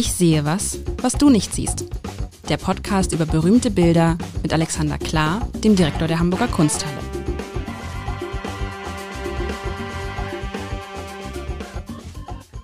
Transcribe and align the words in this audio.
Ich 0.00 0.14
sehe 0.14 0.46
was, 0.46 0.78
was 1.02 1.12
du 1.12 1.28
nicht 1.28 1.52
siehst. 1.52 1.84
Der 2.48 2.56
Podcast 2.56 3.12
über 3.12 3.26
berühmte 3.26 3.70
Bilder 3.70 4.16
mit 4.42 4.50
Alexander 4.50 4.96
Klar, 4.96 5.46
dem 5.62 5.76
Direktor 5.76 6.08
der 6.08 6.18
Hamburger 6.18 6.48
Kunsthalle. 6.48 6.96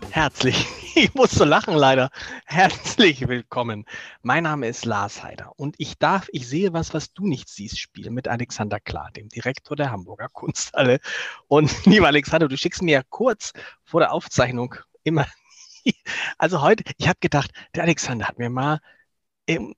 Herzlich, 0.08 0.66
ich 0.94 1.12
muss 1.12 1.32
so 1.32 1.44
lachen 1.44 1.74
leider. 1.74 2.08
Herzlich 2.46 3.28
willkommen. 3.28 3.84
Mein 4.22 4.44
Name 4.44 4.66
ist 4.66 4.86
Lars 4.86 5.22
Heider 5.22 5.52
und 5.56 5.74
ich 5.76 5.98
darf, 5.98 6.30
ich 6.32 6.48
sehe 6.48 6.72
was, 6.72 6.94
was 6.94 7.12
du 7.12 7.26
nicht 7.26 7.50
siehst, 7.50 7.78
spielen 7.78 8.14
mit 8.14 8.28
Alexander 8.28 8.80
Klar, 8.80 9.10
dem 9.14 9.28
Direktor 9.28 9.76
der 9.76 9.90
Hamburger 9.90 10.30
Kunsthalle. 10.30 11.00
Und 11.48 11.70
lieber 11.84 12.06
Alexander, 12.06 12.48
du 12.48 12.56
schickst 12.56 12.80
mir 12.80 12.92
ja 12.92 13.02
kurz 13.10 13.52
vor 13.84 14.00
der 14.00 14.14
Aufzeichnung 14.14 14.74
immer 15.04 15.26
also 16.38 16.62
heute, 16.62 16.84
ich 16.98 17.08
habe 17.08 17.18
gedacht, 17.20 17.50
der 17.74 17.84
Alexander 17.84 18.28
hat 18.28 18.38
mir 18.38 18.50
mal, 18.50 18.80
ähm, 19.46 19.74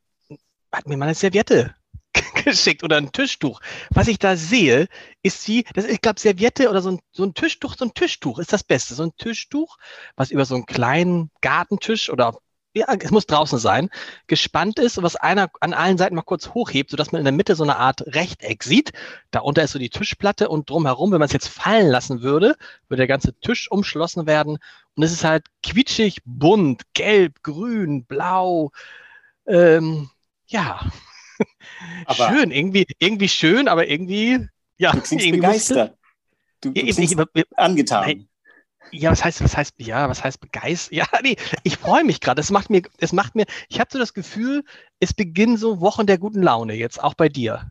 hat 0.73 0.87
mir 0.87 0.97
mal 0.97 1.07
eine 1.07 1.15
Serviette 1.15 1.75
geschickt 2.45 2.85
oder 2.85 2.97
ein 2.97 3.13
Tischtuch. 3.13 3.61
Was 3.91 4.09
ich 4.09 4.19
da 4.19 4.37
sehe, 4.37 4.89
ist 5.23 5.47
wie, 5.49 5.65
das 5.75 5.85
ich 5.85 6.01
glaube, 6.01 6.21
Serviette 6.21 6.71
oder 6.71 6.83
so 6.83 6.93
ein, 6.93 7.01
so 7.13 7.25
ein 7.25 7.35
Tischtuch, 7.35 7.77
so 7.77 7.85
ein 7.85 7.95
Tischtuch 7.95 8.39
ist 8.39 8.53
das 8.53 8.65
Beste. 8.65 8.95
So 8.95 9.05
ein 9.05 9.17
Tischtuch, 9.17 9.77
was 10.17 10.31
über 10.31 10.45
so 10.45 10.55
einen 10.55 10.67
kleinen 10.67 11.31
Gartentisch 11.41 12.11
oder 12.11 12.39
ja, 12.79 12.87
es 12.99 13.11
muss 13.11 13.27
draußen 13.27 13.59
sein, 13.59 13.91
gespannt 14.27 14.79
ist 14.79 14.99
und 14.99 15.05
was 15.05 15.17
einer 15.17 15.51
an 15.61 15.75
allen 15.75 15.99
Seiten 15.99 16.15
mal 16.15 16.23
kurz 16.23 16.51
hochhebt, 16.51 16.91
sodass 16.91 17.13
man 17.13 17.21
in 17.21 17.25
der 17.25 17.33
Mitte 17.33 17.57
so 17.57 17.65
eine 17.65 17.77
Art 17.77 18.03
Rechteck 18.07 18.63
sieht. 18.63 18.93
Darunter 19.31 19.63
ist 19.63 19.73
so 19.73 19.79
die 19.79 19.91
Tischplatte 19.91 20.49
und 20.49 20.71
drumherum, 20.71 21.13
wenn 21.13 21.19
man 21.19 21.27
es 21.27 21.33
jetzt 21.33 21.49
fallen 21.49 21.89
lassen 21.89 22.23
würde, 22.23 22.57
würde 22.89 23.01
der 23.01 23.07
ganze 23.09 23.35
Tisch 23.41 23.71
umschlossen 23.71 24.27
werden. 24.27 24.59
Und 24.95 25.03
es 25.03 25.13
ist 25.13 25.25
halt 25.25 25.47
quietschig, 25.63 26.19
bunt, 26.25 26.83
gelb, 26.95 27.43
grün, 27.43 28.05
blau. 28.05 28.71
Ähm, 29.47 30.11
ja, 30.47 30.81
aber 32.07 32.29
schön, 32.29 32.51
irgendwie, 32.51 32.87
irgendwie 32.99 33.29
schön, 33.29 33.69
aber 33.69 33.89
irgendwie, 33.89 34.47
ja. 34.77 34.93
Du 34.93 35.01
klingst 35.01 35.31
begeistert. 35.31 35.97
Du, 36.61 36.73
du 36.73 36.81
ich, 36.81 37.17
angetan. 37.57 38.05
Nein, 38.05 38.29
ja, 38.93 39.11
was 39.11 39.25
heißt, 39.25 39.43
was 39.43 39.57
heißt, 39.57 39.75
ja, 39.79 40.09
was 40.09 40.23
heißt 40.23 40.41
begeistert? 40.41 40.93
Ja, 40.93 41.07
nee, 41.23 41.37
ich 41.63 41.77
freue 41.77 42.05
mich 42.05 42.21
gerade. 42.21 42.41
Es 42.41 42.51
macht 42.51 42.71
mir, 42.71 42.83
es 42.99 43.13
macht 43.13 43.35
mir, 43.35 43.47
ich 43.69 43.81
habe 43.81 43.91
so 43.93 43.99
das 43.99 44.15
Gefühl, 44.15 44.65
es 45.01 45.15
beginnen 45.15 45.57
so 45.57 45.81
Wochen 45.81 46.07
der 46.07 46.19
guten 46.19 46.43
Laune 46.43 46.75
jetzt, 46.75 47.03
auch 47.03 47.15
bei 47.15 47.29
dir. 47.29 47.71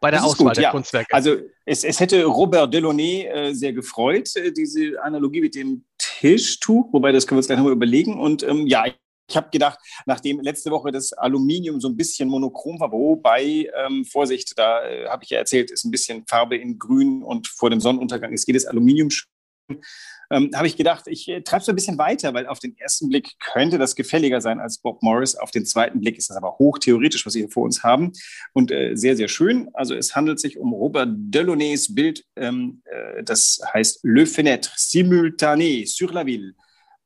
Bei 0.00 0.12
der 0.12 0.24
Auswahl 0.24 0.48
gut, 0.48 0.56
der 0.56 0.64
ja. 0.64 0.70
Kunstwerke. 0.70 1.12
Also 1.12 1.36
es, 1.64 1.82
es 1.82 1.98
hätte 1.98 2.24
Robert 2.24 2.72
Delaunay 2.72 3.26
äh, 3.26 3.52
sehr 3.52 3.72
gefreut, 3.72 4.34
äh, 4.36 4.52
diese 4.52 5.02
Analogie 5.02 5.40
mit 5.40 5.56
dem 5.56 5.84
Tischtuch, 5.98 6.92
wobei 6.92 7.10
das 7.10 7.26
können 7.26 7.36
wir 7.36 7.40
uns 7.40 7.46
gleich 7.48 7.58
nochmal 7.58 7.72
überlegen. 7.72 8.20
Und 8.20 8.44
ähm, 8.44 8.68
ja, 8.68 8.84
ich 9.28 9.36
habe 9.36 9.50
gedacht, 9.50 9.78
nachdem 10.06 10.40
letzte 10.40 10.70
Woche 10.70 10.90
das 10.90 11.12
Aluminium 11.12 11.80
so 11.80 11.88
ein 11.88 11.96
bisschen 11.96 12.28
monochrom 12.28 12.80
war, 12.80 12.90
wobei, 12.92 13.68
ähm, 13.76 14.04
Vorsicht, 14.04 14.52
da 14.56 14.88
äh, 14.88 15.06
habe 15.08 15.24
ich 15.24 15.30
ja 15.30 15.38
erzählt, 15.38 15.70
ist 15.70 15.84
ein 15.84 15.90
bisschen 15.90 16.24
Farbe 16.26 16.56
in 16.56 16.78
Grün 16.78 17.22
und 17.22 17.48
vor 17.48 17.68
dem 17.68 17.80
Sonnenuntergang 17.80 18.32
ist 18.32 18.46
jedes 18.46 18.66
Aluminium 18.66 19.10
ähm, 20.30 20.50
habe 20.54 20.66
ich 20.66 20.76
gedacht, 20.76 21.04
ich 21.06 21.28
äh, 21.28 21.40
treibe 21.42 21.62
es 21.62 21.68
ein 21.68 21.74
bisschen 21.74 21.98
weiter, 21.98 22.34
weil 22.34 22.46
auf 22.46 22.58
den 22.58 22.76
ersten 22.78 23.08
Blick 23.08 23.38
könnte 23.40 23.78
das 23.78 23.94
gefälliger 23.94 24.40
sein 24.40 24.60
als 24.60 24.78
Bob 24.78 25.02
Morris. 25.02 25.36
Auf 25.36 25.50
den 25.50 25.64
zweiten 25.64 26.00
Blick 26.00 26.18
ist 26.18 26.30
das 26.30 26.36
aber 26.36 26.58
hochtheoretisch, 26.58 27.24
was 27.26 27.34
wir 27.34 27.42
hier 27.42 27.50
vor 27.50 27.64
uns 27.64 27.82
haben 27.82 28.12
und 28.52 28.70
äh, 28.70 28.94
sehr, 28.94 29.16
sehr 29.16 29.28
schön. 29.28 29.68
Also 29.74 29.94
es 29.94 30.14
handelt 30.14 30.40
sich 30.40 30.58
um 30.58 30.72
Robert 30.72 31.08
Delaunay's 31.12 31.94
Bild, 31.94 32.24
ähm, 32.36 32.82
äh, 32.84 33.22
das 33.22 33.60
heißt 33.72 34.00
Le 34.02 34.26
Fenêtre 34.26 34.70
simultané 34.76 35.86
sur 35.86 36.12
la 36.12 36.26
ville. 36.26 36.54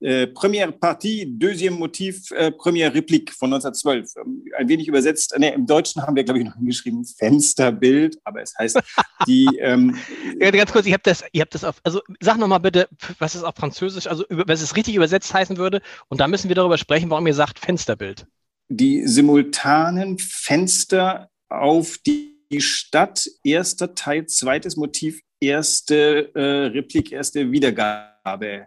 Äh, 0.02 0.26
Première 0.26 0.72
Partie, 0.72 1.26
deuxième 1.26 1.78
Motiv, 1.78 2.32
äh, 2.32 2.50
Première 2.50 2.92
Replik 2.92 3.32
von 3.32 3.52
1912. 3.52 4.14
Ähm, 4.16 4.44
ein 4.58 4.68
wenig 4.68 4.88
übersetzt, 4.88 5.32
nee, 5.38 5.54
im 5.54 5.64
Deutschen 5.64 6.02
haben 6.02 6.16
wir, 6.16 6.24
glaube 6.24 6.40
ich, 6.40 6.44
noch 6.44 6.56
hingeschrieben 6.56 7.04
Fensterbild, 7.04 8.18
aber 8.24 8.42
es 8.42 8.52
heißt 8.58 8.80
die. 9.28 9.46
Ähm, 9.60 9.96
ja, 10.40 10.50
ganz 10.50 10.72
kurz, 10.72 10.86
ich 10.86 10.92
habe 10.92 11.04
das, 11.04 11.22
habt 11.22 11.54
das 11.54 11.62
auf, 11.62 11.76
also 11.84 12.00
sag 12.18 12.38
nochmal 12.38 12.58
bitte, 12.58 12.88
was 13.20 13.36
es 13.36 13.44
auf 13.44 13.54
Französisch, 13.54 14.08
also 14.08 14.24
was 14.28 14.60
es 14.60 14.74
richtig 14.74 14.96
übersetzt 14.96 15.32
heißen 15.32 15.56
würde, 15.56 15.80
und 16.08 16.20
da 16.20 16.26
müssen 16.26 16.48
wir 16.48 16.56
darüber 16.56 16.78
sprechen, 16.78 17.08
warum 17.10 17.26
ihr 17.28 17.34
sagt 17.34 17.60
Fensterbild. 17.60 18.26
Die 18.68 19.06
simultanen 19.06 20.18
Fenster 20.18 21.30
auf 21.48 21.98
die 21.98 22.60
Stadt, 22.60 23.28
erster 23.44 23.94
Teil, 23.94 24.26
zweites 24.26 24.76
Motiv, 24.76 25.20
erste 25.38 26.34
äh, 26.34 26.66
Replik, 26.72 27.12
erste 27.12 27.52
Wiedergabe 27.52 28.66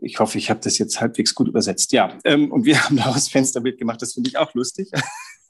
ich 0.00 0.18
hoffe, 0.18 0.38
ich 0.38 0.50
habe 0.50 0.60
das 0.60 0.78
jetzt 0.78 1.00
halbwegs 1.00 1.34
gut 1.34 1.48
übersetzt. 1.48 1.92
Ja, 1.92 2.18
ähm, 2.24 2.50
und 2.52 2.64
wir 2.64 2.80
haben 2.84 2.96
daraus 2.96 3.28
Fensterbild 3.28 3.78
gemacht. 3.78 4.02
Das 4.02 4.14
finde 4.14 4.28
ich 4.28 4.36
auch 4.36 4.52
lustig. 4.54 4.90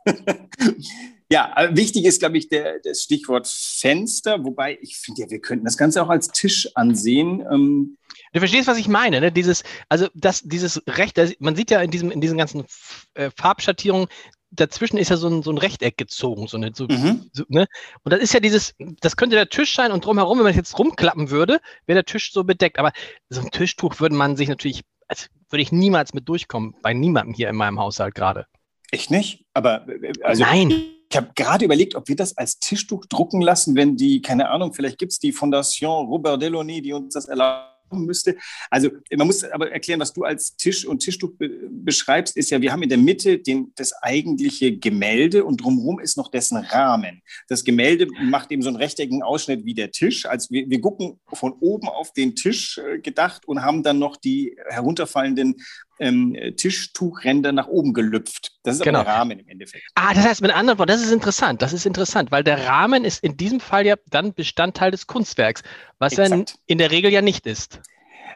ja, 1.31 1.53
äh, 1.57 1.77
wichtig 1.77 2.05
ist, 2.05 2.21
glaube 2.21 2.39
ich, 2.39 2.49
der, 2.49 2.81
das 2.81 3.03
Stichwort 3.03 3.49
Fenster. 3.49 4.45
Wobei 4.45 4.79
ich 4.81 4.97
finde 4.97 5.23
ja, 5.23 5.31
wir 5.31 5.41
könnten 5.41 5.65
das 5.65 5.77
Ganze 5.77 6.03
auch 6.03 6.09
als 6.09 6.29
Tisch 6.29 6.69
ansehen. 6.75 7.45
Ähm, 7.51 7.99
Du 8.33 8.39
verstehst, 8.39 8.67
was 8.67 8.79
ich 8.79 8.89
meine, 8.89 9.21
ne? 9.21 9.31
Dieses, 9.31 9.63
also 9.91 10.09
das, 10.15 10.41
dieses 10.43 10.83
Recht, 10.87 11.21
man 11.39 11.55
sieht 11.55 11.71
ja 11.71 11.83
in 11.83 11.91
diesem, 11.91 12.11
in 12.11 12.23
diesen 12.23 12.39
ganzen 12.39 12.65
äh, 13.13 13.31
Farbschattierungen, 13.37 14.09
dazwischen 14.53 14.99
ist 14.99 15.09
ja 15.09 15.17
so 15.17 15.29
ein, 15.29 15.43
so 15.43 15.51
ein 15.51 15.59
Rechteck 15.59 15.97
gezogen, 15.97 16.47
so 16.47 16.57
eine, 16.57 16.73
so, 16.75 16.85
mhm. 16.85 17.29
so, 17.33 17.45
ne? 17.49 17.67
Und 18.05 18.13
das 18.13 18.21
ist 18.21 18.35
ja 18.35 18.41
dieses, 18.41 18.75
das 19.01 19.17
könnte 19.17 19.37
der 19.37 19.49
Tisch 19.49 19.75
sein 19.75 19.93
und 19.93 20.05
drumherum, 20.05 20.39
wenn 20.39 20.45
man 20.45 20.55
jetzt 20.55 20.79
rumklappen 20.79 21.31
würde, 21.31 21.61
wäre 21.87 21.97
der 21.97 22.05
Tisch 22.05 22.33
so 22.33 22.45
bedeckt. 22.45 22.79
Aber 22.79 22.93
so 23.31 23.41
ein 23.41 23.51
Tischtuch 23.51 24.01
würde 24.01 24.15
man 24.15 24.37
sich 24.37 24.49
natürlich, 24.49 24.83
also 25.09 25.27
würde 25.51 25.63
ich 25.63 25.73
niemals 25.73 26.15
mit 26.15 26.29
durchkommen, 26.29 26.75
bei 26.83 26.93
niemandem 26.93 27.35
hier 27.35 27.49
in 27.49 27.57
meinem 27.57 27.81
Haushalt 27.81 28.15
gerade. 28.15 28.47
Echt 28.91 29.11
nicht? 29.11 29.47
Aber 29.55 29.89
äh, 29.89 30.13
also 30.23 30.43
Nein. 30.43 30.71
Ich 31.11 31.17
habe 31.17 31.33
gerade 31.35 31.67
überlegt, 31.67 31.95
ob 31.95 32.09
wir 32.09 32.17
das 32.17 32.39
als 32.39 32.59
Tischtuch 32.59 33.05
drucken 33.05 33.43
lassen, 33.43 33.77
wenn 33.77 33.97
die, 33.97 34.23
keine 34.23 34.49
Ahnung, 34.49 34.73
vielleicht 34.73 34.97
gibt 34.97 35.13
es 35.13 35.19
die 35.19 35.33
Fondation 35.33 36.07
Robert 36.07 36.41
Delaunay, 36.41 36.81
die 36.81 36.95
uns 36.95 37.13
das 37.13 37.27
erlaubt 37.27 37.72
müsste. 38.01 38.37
Also 38.71 38.91
man 39.15 39.27
muss 39.27 39.45
aber 39.45 39.71
erklären, 39.71 40.01
was 40.01 40.13
du 40.13 40.25
als 40.25 40.57
Tisch 40.57 40.87
und 40.87 41.01
Tischtuch 41.01 41.33
be 41.39 41.51
beschreibst, 41.71 42.37
ist 42.37 42.51
ja, 42.51 42.61
wir 42.61 42.73
haben 42.73 42.83
in 42.83 42.89
der 42.89 42.99
Mitte 42.99 43.39
den, 43.39 43.73
das 43.75 43.93
eigentliche 44.03 44.77
Gemälde 44.77 45.45
und 45.45 45.63
drumherum 45.63 46.01
ist 46.01 46.17
noch 46.17 46.31
dessen 46.31 46.59
Rahmen. 46.59 47.23
Das 47.49 47.65
Gemälde 47.65 48.07
macht 48.23 48.53
eben 48.53 48.63
so 48.63 48.69
einen 48.69 48.77
rechteckigen 48.77 49.23
Ausschnitt 49.23 49.65
wie 49.65 49.75
der 49.75 49.91
Tisch. 49.91 50.27
Also 50.27 50.51
wir, 50.51 50.69
wir 50.69 50.81
gucken 50.81 51.19
von 51.33 51.53
oben 51.61 51.89
auf 51.89 52.13
den 52.13 52.37
Tisch 52.37 52.79
äh, 52.79 52.99
gedacht 52.99 53.47
und 53.47 53.63
haben 53.63 53.83
dann 53.83 53.99
noch 53.99 54.17
die 54.17 54.57
herunterfallenden 54.69 55.57
ähm, 56.03 56.37
Tischtuchränder 56.57 57.53
nach 57.53 57.69
oben 57.69 57.95
gelüpft. 57.95 58.59
Das 58.63 58.77
ist 58.77 58.83
genau. 58.83 59.01
aber 59.01 59.11
der 59.11 59.15
Rahmen 59.15 59.39
im 59.39 59.49
Endeffekt. 59.49 59.85
Ah, 59.95 60.13
das 60.13 60.25
heißt 60.27 60.43
mit 60.43 60.55
anderen 60.55 60.79
Worten, 60.79 60.91
das 60.91 61.03
ist 61.03 61.13
interessant. 61.13 61.63
Das 61.63 61.73
ist 61.73 61.87
interessant, 61.87 62.31
weil 62.31 62.45
der 62.45 62.67
Rahmen 62.67 63.05
ist 63.05 63.23
in 63.23 63.37
diesem 63.37 63.61
Fall 63.61 63.87
ja 63.87 63.97
dann 64.11 64.35
Bestandteil 64.35 64.91
des 64.91 65.07
Kunstwerks, 65.07 65.63
was 65.99 66.19
er 66.19 66.45
in 66.67 66.79
der 66.79 66.91
Regel 66.91 67.13
ja 67.13 67.23
nicht 67.23 67.47
ist 67.47 67.81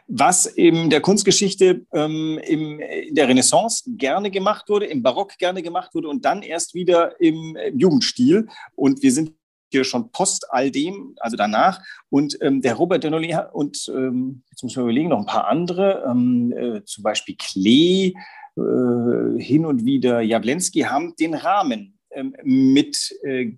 was 0.07 0.45
in 0.45 0.89
der 0.89 1.01
Kunstgeschichte 1.01 1.85
ähm, 1.93 2.39
im, 2.47 2.79
in 2.79 3.13
der 3.13 3.27
Renaissance 3.27 3.83
gerne 3.97 4.31
gemacht 4.31 4.69
wurde, 4.69 4.85
im 4.85 5.03
Barock 5.03 5.37
gerne 5.37 5.61
gemacht 5.61 5.93
wurde 5.93 6.07
und 6.07 6.23
dann 6.23 6.43
erst 6.43 6.73
wieder 6.73 7.19
im, 7.19 7.57
im 7.57 7.77
Jugendstil. 7.77 8.47
Und 8.75 9.03
wir 9.03 9.11
sind 9.11 9.33
hier 9.69 9.83
schon 9.83 10.11
post 10.11 10.51
all 10.51 10.71
dem, 10.71 11.15
also 11.19 11.37
danach. 11.37 11.81
Und 12.09 12.37
ähm, 12.41 12.61
der 12.61 12.75
Robert 12.75 13.03
Denoli 13.03 13.35
und 13.53 13.91
ähm, 13.93 14.43
jetzt 14.49 14.63
muss 14.63 14.75
man 14.75 14.85
überlegen, 14.85 15.09
noch 15.09 15.19
ein 15.19 15.25
paar 15.25 15.47
andere, 15.47 16.05
ähm, 16.09 16.53
äh, 16.55 16.83
zum 16.85 17.03
Beispiel 17.03 17.35
Klee, 17.37 18.13
äh, 18.57 19.39
hin 19.39 19.65
und 19.65 19.85
wieder 19.85 20.21
Jawlensky, 20.21 20.81
haben 20.81 21.15
den 21.19 21.33
Rahmen 21.33 21.97
ähm, 22.11 22.35
mit 22.43 23.13
äh, 23.23 23.51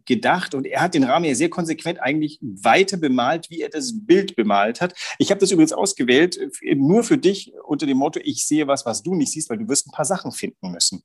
und 0.54 0.66
er 0.66 0.82
hat 0.82 0.94
den 0.94 1.04
Rahmen 1.04 1.26
ja 1.26 1.36
sehr 1.36 1.50
konsequent 1.50 2.02
eigentlich 2.02 2.40
weiter 2.42 2.98
bemalt, 2.98 3.50
wie 3.50 3.62
er 3.62 3.70
das 3.70 3.94
Bild 4.06 4.36
bemalt 4.36 4.82
hat. 4.82 4.94
Ich 5.18 5.32
habe 5.32 5.40
das 5.40 5.52
übrigens 5.52 5.72
ausgewählt, 5.72 6.38
äh, 6.38 6.76
nur 6.76 7.04
für 7.04 7.18
dich 7.18 7.54
unter 7.66 7.86
dem 7.86 7.98
Motto, 7.98 8.20
ich 8.24 8.46
sehe 8.46 8.68
was, 8.68 8.86
was 8.86 9.04
du 9.04 9.16
nicht 9.16 9.32
siehst, 9.32 9.50
weil 9.50 9.60
du 9.60 9.70
wirst 9.70 9.88
ein 9.88 9.92
paar 9.92 10.06
Sachen 10.06 10.32
finden 10.32 10.72
müssen. 10.72 11.04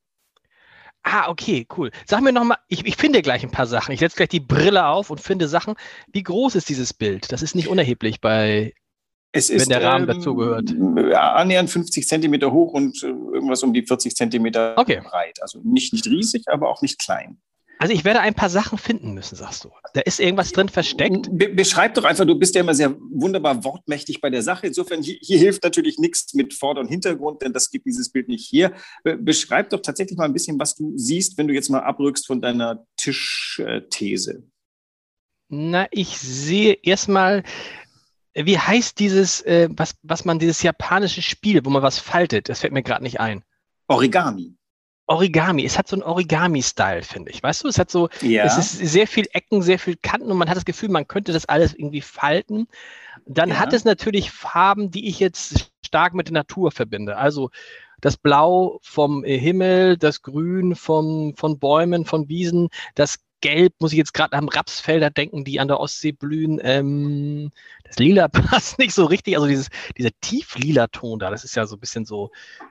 Ah, 1.04 1.28
okay, 1.28 1.66
cool. 1.76 1.90
Sag 2.06 2.22
mir 2.22 2.32
nochmal, 2.32 2.56
ich, 2.68 2.84
ich 2.86 2.96
finde 2.96 3.20
gleich 3.20 3.44
ein 3.44 3.50
paar 3.50 3.66
Sachen. 3.66 3.92
Ich 3.92 4.00
setze 4.00 4.16
gleich 4.16 4.30
die 4.30 4.40
Brille 4.40 4.86
auf 4.86 5.10
und 5.10 5.20
finde 5.20 5.48
Sachen. 5.48 5.74
Wie 6.10 6.22
groß 6.22 6.54
ist 6.54 6.70
dieses 6.70 6.94
Bild? 6.94 7.30
Das 7.30 7.42
ist 7.42 7.54
nicht 7.54 7.68
unerheblich 7.68 8.22
bei, 8.22 8.72
es 9.32 9.50
wenn 9.50 9.68
der 9.68 9.82
Rahmen 9.82 10.08
ähm, 10.08 10.16
dazugehört. 10.16 10.74
Annähernd 11.14 11.68
50 11.68 12.08
Zentimeter 12.08 12.52
hoch 12.52 12.72
und 12.72 13.02
äh, 13.02 13.08
irgendwas 13.08 13.62
um 13.62 13.74
die 13.74 13.82
40 13.82 14.16
Zentimeter 14.16 14.74
okay. 14.78 15.02
breit. 15.04 15.42
Also 15.42 15.60
nicht, 15.62 15.92
nicht 15.92 16.06
riesig, 16.06 16.44
aber 16.46 16.70
auch 16.70 16.80
nicht 16.80 16.98
klein. 16.98 17.38
Also 17.78 17.92
ich 17.92 18.04
werde 18.04 18.20
ein 18.20 18.34
paar 18.34 18.50
Sachen 18.50 18.78
finden 18.78 19.14
müssen, 19.14 19.36
sagst 19.36 19.64
du. 19.64 19.70
Da 19.94 20.00
ist 20.00 20.20
irgendwas 20.20 20.52
drin 20.52 20.68
versteckt. 20.68 21.28
Be 21.30 21.48
beschreib 21.48 21.94
doch 21.94 22.04
einfach, 22.04 22.24
du 22.24 22.38
bist 22.38 22.54
ja 22.54 22.60
immer 22.60 22.74
sehr 22.74 22.96
wunderbar 23.10 23.64
wortmächtig 23.64 24.20
bei 24.20 24.30
der 24.30 24.42
Sache. 24.42 24.66
Insofern, 24.66 25.02
hier, 25.02 25.18
hier 25.20 25.38
hilft 25.38 25.64
natürlich 25.64 25.98
nichts 25.98 26.34
mit 26.34 26.54
Vorder- 26.54 26.80
und 26.80 26.88
Hintergrund, 26.88 27.42
denn 27.42 27.52
das 27.52 27.70
gibt 27.70 27.86
dieses 27.86 28.10
Bild 28.10 28.28
nicht 28.28 28.46
hier. 28.46 28.72
Be 29.02 29.16
beschreib 29.16 29.70
doch 29.70 29.80
tatsächlich 29.80 30.16
mal 30.16 30.24
ein 30.24 30.32
bisschen, 30.32 30.58
was 30.58 30.74
du 30.76 30.92
siehst, 30.96 31.36
wenn 31.36 31.48
du 31.48 31.54
jetzt 31.54 31.68
mal 31.68 31.80
abrückst 31.80 32.26
von 32.26 32.40
deiner 32.40 32.86
Tischthese. 32.96 34.44
Na, 35.48 35.86
ich 35.90 36.18
sehe 36.18 36.78
erstmal, 36.82 37.42
wie 38.34 38.58
heißt 38.58 38.98
dieses, 38.98 39.40
äh, 39.42 39.68
was, 39.70 39.94
was 40.02 40.24
man, 40.24 40.38
dieses 40.38 40.62
japanische 40.62 41.22
Spiel, 41.22 41.64
wo 41.64 41.70
man 41.70 41.82
was 41.82 41.98
faltet? 41.98 42.48
Das 42.48 42.60
fällt 42.60 42.72
mir 42.72 42.82
gerade 42.82 43.02
nicht 43.02 43.20
ein. 43.20 43.44
Origami. 43.88 44.56
Origami. 45.06 45.64
Es 45.64 45.78
hat 45.78 45.88
so 45.88 45.96
einen 45.96 46.02
Origami-Style, 46.02 47.02
finde 47.02 47.30
ich. 47.30 47.42
Weißt 47.42 47.64
du, 47.64 47.68
es 47.68 47.78
hat 47.78 47.90
so, 47.90 48.08
ja. 48.22 48.44
es 48.44 48.56
ist 48.56 48.78
sehr 48.78 49.06
viel 49.06 49.26
Ecken, 49.32 49.62
sehr 49.62 49.78
viel 49.78 49.96
Kanten 49.96 50.30
und 50.30 50.38
man 50.38 50.48
hat 50.48 50.56
das 50.56 50.64
Gefühl, 50.64 50.88
man 50.88 51.06
könnte 51.06 51.32
das 51.32 51.46
alles 51.46 51.74
irgendwie 51.74 52.00
falten. 52.00 52.68
Dann 53.26 53.50
ja. 53.50 53.56
hat 53.56 53.72
es 53.72 53.84
natürlich 53.84 54.30
Farben, 54.30 54.90
die 54.90 55.08
ich 55.08 55.20
jetzt 55.20 55.72
stark 55.84 56.14
mit 56.14 56.28
der 56.28 56.34
Natur 56.34 56.70
verbinde. 56.70 57.16
Also 57.16 57.50
das 58.00 58.16
Blau 58.16 58.80
vom 58.82 59.24
Himmel, 59.24 59.96
das 59.96 60.22
Grün 60.22 60.74
vom, 60.74 61.34
von 61.36 61.58
Bäumen, 61.58 62.04
von 62.04 62.28
Wiesen, 62.28 62.68
das 62.94 63.18
Gelb, 63.40 63.74
muss 63.78 63.92
ich 63.92 63.98
jetzt 63.98 64.14
gerade 64.14 64.32
an 64.38 64.48
Rapsfelder 64.48 65.10
denken, 65.10 65.44
die 65.44 65.60
an 65.60 65.68
der 65.68 65.78
Ostsee 65.78 66.12
blühen. 66.12 66.58
Ähm, 66.62 67.50
das 67.84 67.98
Lila 67.98 68.28
passt 68.28 68.78
nicht 68.78 68.94
so 68.94 69.04
richtig, 69.04 69.36
also 69.36 69.46
dieses, 69.46 69.68
dieser 69.98 70.10
tieflila 70.22 70.86
Ton 70.86 71.18
da, 71.18 71.30
das 71.30 71.44
ist 71.44 71.54
ja 71.54 71.66
so 71.66 71.76
ein 71.76 71.80
bisschen 71.80 72.06
so. 72.06 72.30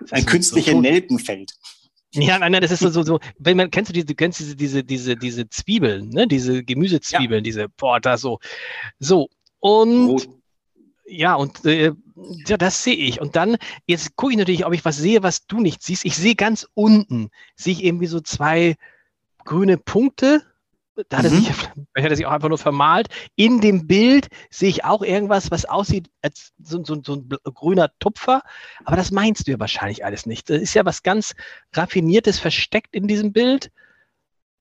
Ein 0.10 0.26
künstlicher 0.26 0.72
so, 0.72 0.82
Nelkenfeld. 0.82 1.54
Ja, 2.16 2.38
nein, 2.38 2.52
nein, 2.52 2.62
das 2.62 2.72
ist 2.72 2.80
so, 2.82 3.04
so, 3.04 3.20
wenn 3.40 3.58
man, 3.58 3.72
kennst 3.72 3.90
du 3.90 3.94
diese, 3.94 4.14
kennst 4.14 4.40
diese, 4.40 4.56
diese, 4.56 4.84
diese, 4.84 5.16
diese 5.16 5.50
Zwiebeln, 5.50 6.10
ne, 6.10 6.28
diese 6.28 6.64
Gemüsezwiebeln, 6.64 7.40
ja. 7.40 7.44
diese, 7.44 7.70
boah, 7.70 8.00
da 8.00 8.18
so, 8.18 8.40
so, 9.00 9.30
und, 9.60 10.10
Rot. 10.10 10.30
ja, 11.06 11.34
und, 11.36 11.66
äh, 11.66 11.94
ja, 12.46 12.58
das 12.58 12.84
sehe 12.84 12.96
ich. 12.96 13.20
Und 13.20 13.36
dann, 13.36 13.58
jetzt 13.88 14.16
gucke 14.16 14.34
ich 14.34 14.38
natürlich, 14.38 14.66
ob 14.66 14.74
ich 14.74 14.86
was 14.86 14.98
sehe, 14.98 15.24
was 15.24 15.48
du 15.48 15.60
nicht 15.60 15.82
siehst. 15.82 16.06
Ich 16.06 16.16
sehe 16.16 16.36
ganz 16.36 16.68
unten, 16.76 17.30
sehe 17.56 17.74
ich 17.74 17.84
irgendwie 17.84 18.08
so 18.08 18.20
zwei 18.20 18.76
grüne 19.46 19.78
Punkte, 19.78 20.44
da 21.10 21.18
hat, 21.18 21.26
er 21.26 21.30
sich, 21.30 21.50
mhm. 21.50 21.88
hat 21.98 22.10
er 22.10 22.16
sich 22.16 22.26
auch 22.26 22.32
einfach 22.32 22.50
nur 22.50 22.58
vermalt. 22.58 23.08
In 23.36 23.62
dem 23.62 23.88
Bild 23.88 24.28
sehe 24.50 24.70
ich 24.70 24.86
auch 24.86 25.02
irgendwas, 25.02 25.52
was 25.52 25.66
aussieht 25.66 26.10
als 26.22 26.54
so, 26.62 26.84
so, 26.84 27.02
so, 27.04 27.16
ein 27.16 27.30
grüner 27.54 27.92
Tupfer. 28.00 28.42
Aber 28.86 28.96
das 28.96 29.12
meinst 29.12 29.48
du 29.48 29.52
ja 29.52 29.60
wahrscheinlich 29.60 30.06
alles 30.06 30.26
nicht. 30.26 30.50
Das 30.50 30.62
ist 30.62 30.74
ja 30.74 30.86
was 30.86 31.04
ganz 31.04 31.36
Raffiniertes 31.74 32.40
versteckt 32.40 32.94
in 32.96 33.08
diesem 33.08 33.34
Bild. 33.34 33.72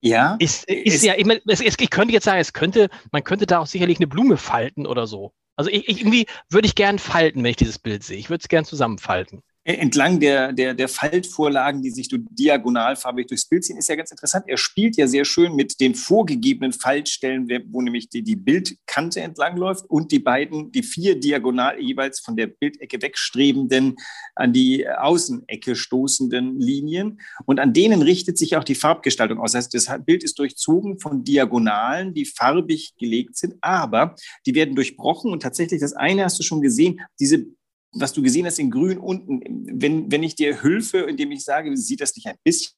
Ja. 0.01 0.35
Ist, 0.39 0.65
ist 0.65 1.03
ja, 1.03 1.13
ich, 1.15 1.25
meine, 1.25 1.41
es, 1.47 1.61
ich 1.61 1.89
könnte 1.89 2.13
jetzt 2.13 2.25
sagen, 2.25 2.39
es 2.39 2.53
könnte, 2.53 2.89
man 3.11 3.23
könnte 3.23 3.45
da 3.45 3.59
auch 3.59 3.67
sicherlich 3.67 3.99
eine 3.99 4.07
Blume 4.07 4.37
falten 4.37 4.85
oder 4.85 5.07
so. 5.07 5.33
Also 5.55 5.69
ich, 5.69 5.87
ich, 5.87 6.01
irgendwie 6.01 6.25
würde 6.49 6.67
ich 6.67 6.75
gern 6.75 6.99
falten, 6.99 7.43
wenn 7.43 7.51
ich 7.51 7.57
dieses 7.57 7.79
Bild 7.79 8.03
sehe. 8.03 8.17
Ich 8.17 8.29
würde 8.29 8.41
es 8.41 8.49
gern 8.49 8.65
zusammenfalten. 8.65 9.43
Äh, 9.65 9.75
entlang 9.75 10.19
der, 10.19 10.51
der, 10.51 10.73
der 10.73 10.89
Faltvorlagen, 10.89 11.81
die 11.81 11.91
sich 11.91 12.09
diagonalfarbig 12.11 13.27
durchs 13.27 13.47
Bild 13.47 13.63
ziehen, 13.63 13.77
ist 13.77 13.87
ja 13.87 13.95
ganz 13.95 14.11
interessant. 14.11 14.45
Er 14.47 14.57
spielt 14.57 14.97
ja 14.97 15.07
sehr 15.07 15.23
schön 15.23 15.55
mit 15.55 15.79
den 15.79 15.95
vorgegebenen 15.95 16.73
Faltstellen, 16.73 17.47
wo 17.69 17.81
nämlich 17.81 18.09
die, 18.09 18.23
die 18.23 18.35
Bildkante 18.35 19.21
entlangläuft 19.21 19.85
und 19.89 20.11
die 20.11 20.19
beiden, 20.19 20.71
die 20.71 20.83
vier 20.83 21.17
diagonal 21.17 21.79
jeweils 21.79 22.19
von 22.19 22.35
der 22.35 22.47
Bildecke 22.47 23.01
wegstrebenden, 23.01 23.95
an 24.35 24.51
die 24.51 24.87
Außenecke 24.89 25.75
stoßenden 25.75 26.59
Linien. 26.59 27.21
Und 27.45 27.59
an 27.59 27.73
denen 27.73 28.01
richtet 28.01 28.37
sich 28.37 28.57
auch 28.57 28.63
die 28.65 28.75
Farbgestaltung 28.75 29.39
aus. 29.39 29.53
Das 29.53 29.65
heißt, 29.65 29.73
das 29.73 30.05
Bild 30.05 30.23
ist 30.23 30.39
durchzogen 30.39 30.99
von 30.99 31.23
Diagonalen, 31.23 32.13
die 32.13 32.25
farbig 32.25 32.95
gelegt 32.97 33.37
sind, 33.37 33.55
aber 33.61 34.15
die 34.45 34.55
werden 34.55 34.75
durchbrochen 34.75 35.31
und 35.31 35.41
tatsächlich, 35.41 35.79
das 35.79 35.93
eine 35.93 36.25
hast 36.25 36.37
du 36.39 36.43
schon 36.43 36.61
gesehen, 36.61 36.99
diese 37.19 37.45
was 37.93 38.13
du 38.13 38.21
gesehen 38.21 38.45
hast 38.45 38.59
in 38.59 38.71
Grün 38.71 38.97
unten, 38.97 39.41
wenn, 39.81 40.11
wenn 40.11 40.23
ich 40.23 40.35
dir 40.35 40.63
hülfe, 40.63 40.99
indem 40.99 41.31
ich 41.31 41.43
sage, 41.43 41.75
sieht 41.77 42.01
das 42.01 42.15
nicht 42.15 42.27
ein 42.27 42.37
bisschen 42.43 42.73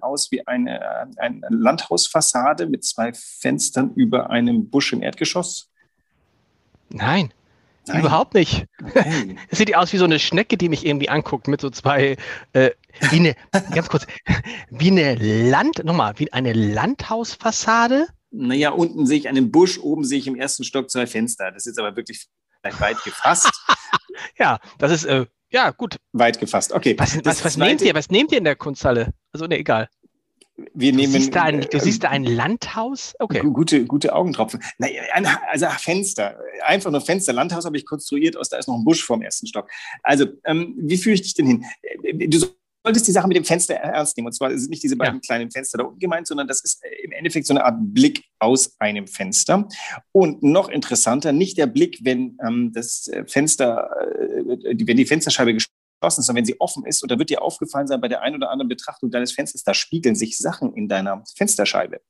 aus 0.00 0.30
wie 0.30 0.46
eine, 0.46 1.08
eine 1.16 1.40
Landhausfassade 1.50 2.66
mit 2.66 2.84
zwei 2.84 3.12
Fenstern 3.12 3.92
über 3.94 4.30
einem 4.30 4.70
Busch 4.70 4.92
im 4.92 5.02
Erdgeschoss? 5.02 5.68
Nein. 6.90 7.32
Nein. 7.86 8.00
Überhaupt 8.00 8.34
nicht. 8.34 8.66
Es 9.48 9.58
sieht 9.58 9.74
aus 9.74 9.92
wie 9.92 9.96
so 9.96 10.04
eine 10.04 10.18
Schnecke, 10.18 10.56
die 10.56 10.68
mich 10.68 10.86
irgendwie 10.86 11.08
anguckt 11.08 11.48
mit 11.48 11.60
so 11.60 11.70
zwei, 11.70 12.16
äh, 12.52 12.70
wie 13.10 13.16
eine, 13.16 13.34
ganz 13.74 13.88
kurz, 13.88 14.06
wie 14.70 14.90
eine 14.90 15.14
Land, 15.50 15.82
nochmal, 15.84 16.14
wie 16.18 16.32
eine 16.32 16.52
Landhausfassade. 16.52 18.06
Naja, 18.30 18.70
unten 18.70 19.06
sehe 19.06 19.18
ich 19.18 19.28
einen 19.28 19.50
Busch, 19.50 19.78
oben 19.78 20.04
sehe 20.04 20.18
ich 20.18 20.28
im 20.28 20.36
ersten 20.36 20.62
Stock 20.62 20.90
zwei 20.90 21.06
Fenster. 21.06 21.50
Das 21.50 21.66
ist 21.66 21.78
aber 21.78 21.96
wirklich 21.96 22.28
weit 22.62 23.02
gefasst. 23.04 23.50
ja, 24.38 24.58
das 24.78 24.92
ist, 24.92 25.04
äh, 25.04 25.26
ja, 25.50 25.70
gut. 25.70 25.96
Weit 26.12 26.38
gefasst, 26.38 26.72
okay. 26.72 26.94
Was, 26.98 27.24
was, 27.24 27.44
was 27.44 27.56
nehmt 27.56 27.82
ihr? 27.82 27.94
Was 27.94 28.10
nehmt 28.10 28.32
ihr 28.32 28.38
in 28.38 28.44
der 28.44 28.56
Kunsthalle? 28.56 29.12
Also, 29.32 29.46
ne, 29.46 29.58
egal. 29.58 29.88
Wir 30.74 30.92
nehmen, 30.92 31.12
du, 31.12 31.18
siehst 31.18 31.34
da 31.34 31.44
ein, 31.44 31.62
du 31.62 31.76
äh, 31.76 31.80
siehst 31.80 32.04
da 32.04 32.10
ein 32.10 32.24
Landhaus? 32.24 33.14
Okay. 33.18 33.40
Gute, 33.40 33.86
gute 33.86 34.14
Augentropfen. 34.14 34.62
Naja, 34.78 35.02
also 35.50 35.66
Fenster. 35.78 36.38
Einfach 36.64 36.90
nur 36.90 37.00
Fenster. 37.00 37.32
Landhaus 37.32 37.64
habe 37.64 37.76
ich 37.76 37.86
konstruiert 37.86 38.36
aus, 38.36 38.50
da 38.50 38.58
ist 38.58 38.68
noch 38.68 38.76
ein 38.76 38.84
Busch 38.84 39.02
vorm 39.02 39.22
ersten 39.22 39.46
Stock. 39.46 39.70
Also, 40.02 40.26
ähm, 40.44 40.74
wie 40.78 40.98
führe 40.98 41.14
ich 41.14 41.22
dich 41.22 41.34
denn 41.34 41.46
hin? 41.46 41.64
Äh, 41.82 42.28
du 42.28 42.46
solltest 42.82 43.06
die 43.06 43.12
Sache 43.12 43.28
mit 43.28 43.36
dem 43.36 43.44
Fenster 43.44 43.74
ernst 43.74 44.16
nehmen. 44.16 44.26
Und 44.26 44.32
zwar 44.32 44.56
sind 44.56 44.70
nicht 44.70 44.82
diese 44.82 44.96
beiden 44.96 45.16
ja. 45.16 45.20
kleinen 45.20 45.50
Fenster 45.50 45.78
da 45.78 45.84
unten 45.84 45.98
gemeint, 45.98 46.26
sondern 46.26 46.48
das 46.48 46.62
ist 46.62 46.82
äh, 46.84 47.04
im 47.04 47.12
Endeffekt 47.12 47.46
so 47.46 47.52
eine 47.52 47.64
Art 47.64 47.76
Blick 47.78 48.24
aus 48.38 48.74
einem 48.78 49.06
Fenster. 49.06 49.68
Und 50.12 50.42
noch 50.42 50.68
interessanter, 50.68 51.32
nicht 51.32 51.58
der 51.58 51.66
Blick, 51.66 52.00
wenn 52.02 52.38
ähm, 52.46 52.72
das 52.72 53.08
äh, 53.08 53.24
Fenster, 53.26 53.90
äh, 54.00 54.86
wenn 54.86 54.96
die 54.96 55.06
Fensterscheibe 55.06 55.54
geschlossen 55.54 55.74
ist, 56.02 56.26
sondern 56.26 56.36
wenn 56.36 56.46
sie 56.46 56.60
offen 56.60 56.86
ist. 56.86 57.02
Und 57.02 57.10
da 57.10 57.18
wird 57.18 57.30
dir 57.30 57.42
aufgefallen 57.42 57.86
sein, 57.86 58.00
bei 58.00 58.08
der 58.08 58.22
einen 58.22 58.36
oder 58.36 58.50
anderen 58.50 58.68
Betrachtung 58.68 59.10
deines 59.10 59.32
Fensters, 59.32 59.62
da 59.62 59.74
spiegeln 59.74 60.14
sich 60.14 60.38
Sachen 60.38 60.74
in 60.74 60.88
deiner 60.88 61.22
Fensterscheibe. 61.36 62.00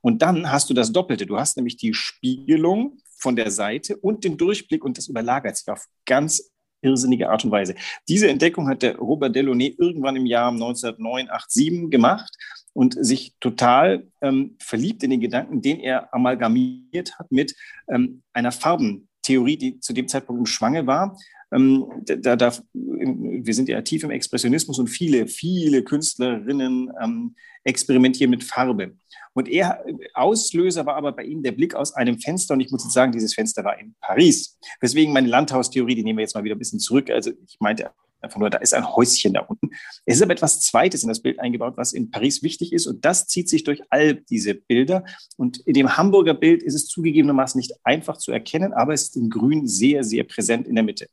Und 0.00 0.22
dann 0.22 0.50
hast 0.50 0.70
du 0.70 0.74
das 0.74 0.92
Doppelte. 0.92 1.26
Du 1.26 1.38
hast 1.38 1.56
nämlich 1.56 1.76
die 1.76 1.94
Spiegelung 1.94 2.98
von 3.16 3.36
der 3.36 3.50
Seite 3.50 3.96
und 3.96 4.24
den 4.24 4.36
Durchblick 4.38 4.84
und 4.84 4.96
das 4.96 5.08
überlagert 5.08 5.56
sich 5.56 5.68
auf 5.68 5.86
ganz 6.06 6.50
irrsinnige 6.82 7.30
Art 7.30 7.44
und 7.44 7.50
Weise. 7.50 7.74
Diese 8.08 8.28
Entdeckung 8.28 8.68
hat 8.68 8.82
der 8.82 8.96
Robert 8.96 9.34
Delaunay 9.34 9.74
irgendwann 9.78 10.16
im 10.16 10.26
Jahr 10.26 10.50
1987 10.50 11.90
gemacht 11.90 12.32
und 12.72 12.96
sich 13.04 13.34
total 13.40 14.06
ähm, 14.20 14.56
verliebt 14.60 15.02
in 15.02 15.10
den 15.10 15.20
Gedanken, 15.20 15.62
den 15.62 15.80
er 15.80 16.12
amalgamiert 16.14 17.18
hat 17.18 17.30
mit 17.32 17.56
ähm, 17.88 18.22
einer 18.32 18.52
Farbentheorie, 18.52 19.56
die 19.56 19.80
zu 19.80 19.92
dem 19.92 20.08
Zeitpunkt 20.08 20.40
im 20.40 20.46
Schwange 20.46 20.86
war. 20.86 21.16
Ähm, 21.52 21.86
da, 22.04 22.36
da, 22.36 22.52
wir 22.72 23.54
sind 23.54 23.68
ja 23.68 23.80
tief 23.82 24.04
im 24.04 24.10
Expressionismus 24.10 24.78
und 24.78 24.88
viele, 24.88 25.26
viele 25.26 25.82
Künstlerinnen 25.82 26.90
ähm, 27.02 27.34
experimentieren 27.64 28.30
mit 28.30 28.44
Farbe. 28.44 28.96
Und 29.34 29.48
er, 29.48 29.84
Auslöser 30.14 30.84
war 30.86 30.96
aber 30.96 31.12
bei 31.12 31.24
ihm 31.24 31.42
der 31.42 31.52
Blick 31.52 31.74
aus 31.74 31.94
einem 31.94 32.18
Fenster. 32.18 32.54
Und 32.54 32.60
ich 32.60 32.70
muss 32.70 32.84
jetzt 32.84 32.94
sagen, 32.94 33.12
dieses 33.12 33.34
Fenster 33.34 33.64
war 33.64 33.78
in 33.78 33.94
Paris. 34.00 34.58
Weswegen 34.80 35.12
meine 35.12 35.28
Landhaustheorie, 35.28 35.94
die 35.94 36.02
nehmen 36.02 36.18
wir 36.18 36.24
jetzt 36.24 36.34
mal 36.34 36.44
wieder 36.44 36.56
ein 36.56 36.58
bisschen 36.58 36.80
zurück. 36.80 37.10
Also 37.10 37.30
ich 37.46 37.56
meinte 37.60 37.90
einfach 38.20 38.38
nur, 38.38 38.50
da 38.50 38.58
ist 38.58 38.74
ein 38.74 38.96
Häuschen 38.96 39.34
da 39.34 39.40
unten. 39.42 39.70
Es 40.04 40.16
ist 40.16 40.22
aber 40.22 40.32
etwas 40.32 40.60
Zweites 40.60 41.02
in 41.02 41.08
das 41.08 41.22
Bild 41.22 41.38
eingebaut, 41.38 41.74
was 41.76 41.92
in 41.92 42.10
Paris 42.10 42.42
wichtig 42.42 42.72
ist. 42.72 42.86
Und 42.86 43.04
das 43.04 43.26
zieht 43.26 43.48
sich 43.48 43.64
durch 43.64 43.80
all 43.90 44.14
diese 44.14 44.54
Bilder. 44.54 45.04
Und 45.36 45.58
in 45.58 45.74
dem 45.74 45.96
Hamburger 45.96 46.34
Bild 46.34 46.62
ist 46.62 46.74
es 46.74 46.86
zugegebenermaßen 46.86 47.58
nicht 47.58 47.74
einfach 47.84 48.18
zu 48.18 48.32
erkennen, 48.32 48.72
aber 48.72 48.92
es 48.92 49.02
ist 49.02 49.16
in 49.16 49.30
Grün 49.30 49.66
sehr, 49.66 50.04
sehr 50.04 50.24
präsent 50.24 50.66
in 50.66 50.74
der 50.74 50.84
Mitte. 50.84 51.06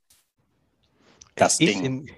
Das 1.36 1.58
Ding. 1.58 1.84
In, 1.84 2.10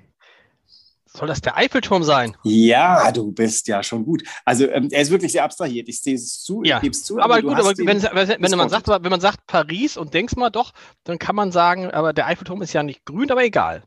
soll 1.18 1.28
das 1.28 1.42
der 1.42 1.58
Eiffelturm 1.58 2.04
sein? 2.04 2.38
Ja, 2.44 3.12
du 3.12 3.32
bist 3.32 3.68
ja 3.68 3.82
schon 3.82 4.06
gut. 4.06 4.24
Also 4.46 4.70
ähm, 4.70 4.90
er 4.92 5.02
ist 5.02 5.10
wirklich 5.10 5.32
sehr 5.32 5.44
abstrahiert. 5.44 5.90
Ich 5.90 6.02
sehe 6.02 6.14
es 6.14 6.44
zu, 6.44 6.62
ja. 6.64 6.78
ich 6.78 6.84
gebe 6.84 6.92
es 6.92 7.04
zu. 7.04 7.20
Aber, 7.20 7.38
aber 7.38 7.42
gut, 7.42 7.56
aber 7.56 7.78
wenn, 7.78 8.04
wenn, 8.04 8.42
wenn 8.42 8.58
man 8.58 8.70
sagt, 8.70 8.88
wenn 8.88 9.10
man 9.10 9.20
sagt 9.20 9.48
Paris 9.48 9.98
und 9.98 10.14
denkst 10.14 10.36
mal 10.36 10.52
doch, 10.52 10.74
dann 11.04 11.18
kann 11.18 11.36
man 11.36 11.52
sagen, 11.52 11.90
aber 11.90 12.14
der 12.14 12.28
Eiffelturm 12.28 12.62
ist 12.62 12.74
ja 12.74 12.84
nicht 12.84 13.04
grün, 13.04 13.32
aber 13.32 13.44
egal. 13.44 13.84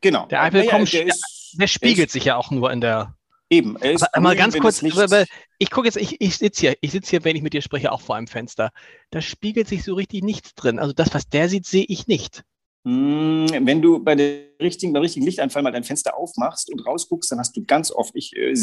Genau. 0.00 0.26
Der 0.26 0.42
Eiffelturm, 0.42 0.84
ja, 0.84 0.90
der, 0.90 1.06
ist, 1.08 1.56
der, 1.58 1.66
spiegelt 1.66 2.06
ist, 2.06 2.12
sich 2.14 2.24
ja 2.24 2.36
auch 2.36 2.50
nur 2.50 2.70
in 2.72 2.80
der. 2.80 3.14
Eben. 3.50 3.76
Er 3.76 3.92
ist 3.92 4.02
aber, 4.02 4.22
mal 4.22 4.36
ganz 4.36 4.56
kurz, 4.56 4.82
ich 4.82 5.70
gucke 5.70 5.86
jetzt, 5.86 5.96
ich, 5.96 6.20
ich 6.20 6.38
sitze 6.38 6.60
hier, 6.60 6.76
ich 6.80 6.92
sitze 6.92 7.10
hier, 7.10 7.24
wenn 7.24 7.36
ich 7.36 7.42
mit 7.42 7.52
dir 7.52 7.62
spreche, 7.62 7.92
auch 7.92 8.00
vor 8.00 8.16
einem 8.16 8.28
Fenster. 8.28 8.70
Da 9.10 9.20
spiegelt 9.20 9.68
sich 9.68 9.84
so 9.84 9.94
richtig 9.94 10.22
nichts 10.22 10.54
drin. 10.54 10.78
Also 10.78 10.94
das, 10.94 11.12
was 11.12 11.28
der 11.28 11.48
sieht, 11.48 11.66
sehe 11.66 11.84
ich 11.86 12.06
nicht. 12.06 12.44
Hm, 12.86 13.46
wenn 13.66 13.82
du 13.82 14.02
bei 14.02 14.14
der 14.14 14.40
richtigen, 14.58 14.94
beim 14.94 15.02
richtigen 15.02 15.26
Lichteinfall 15.26 15.62
mal 15.62 15.70
dein 15.70 15.84
Fenster 15.84 16.16
aufmachst 16.16 16.72
und 16.72 16.86
rausguckst, 16.86 17.30
dann 17.30 17.38
hast 17.38 17.54
du 17.54 17.62
ganz 17.64 17.90
oft, 17.92 18.12
ich, 18.14 18.34
äh, 18.34 18.54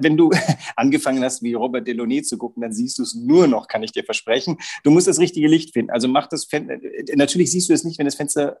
wenn 0.00 0.16
du 0.16 0.30
angefangen 0.76 1.22
hast, 1.22 1.42
wie 1.42 1.52
Robert 1.52 1.86
Delaunay 1.86 2.22
zu 2.22 2.38
gucken, 2.38 2.62
dann 2.62 2.72
siehst 2.72 2.98
du 2.98 3.02
es 3.02 3.14
nur 3.14 3.46
noch, 3.46 3.68
kann 3.68 3.82
ich 3.82 3.92
dir 3.92 4.04
versprechen. 4.04 4.56
Du 4.82 4.90
musst 4.90 5.08
das 5.08 5.18
richtige 5.18 5.48
Licht 5.48 5.74
finden. 5.74 5.90
Also 5.90 6.08
mach 6.08 6.26
das 6.26 6.46
Fenster, 6.46 6.74
äh, 6.82 7.16
natürlich 7.16 7.50
siehst 7.50 7.68
du 7.68 7.74
es 7.74 7.84
nicht, 7.84 7.98
wenn 7.98 8.06
das 8.06 8.14
Fenster 8.14 8.60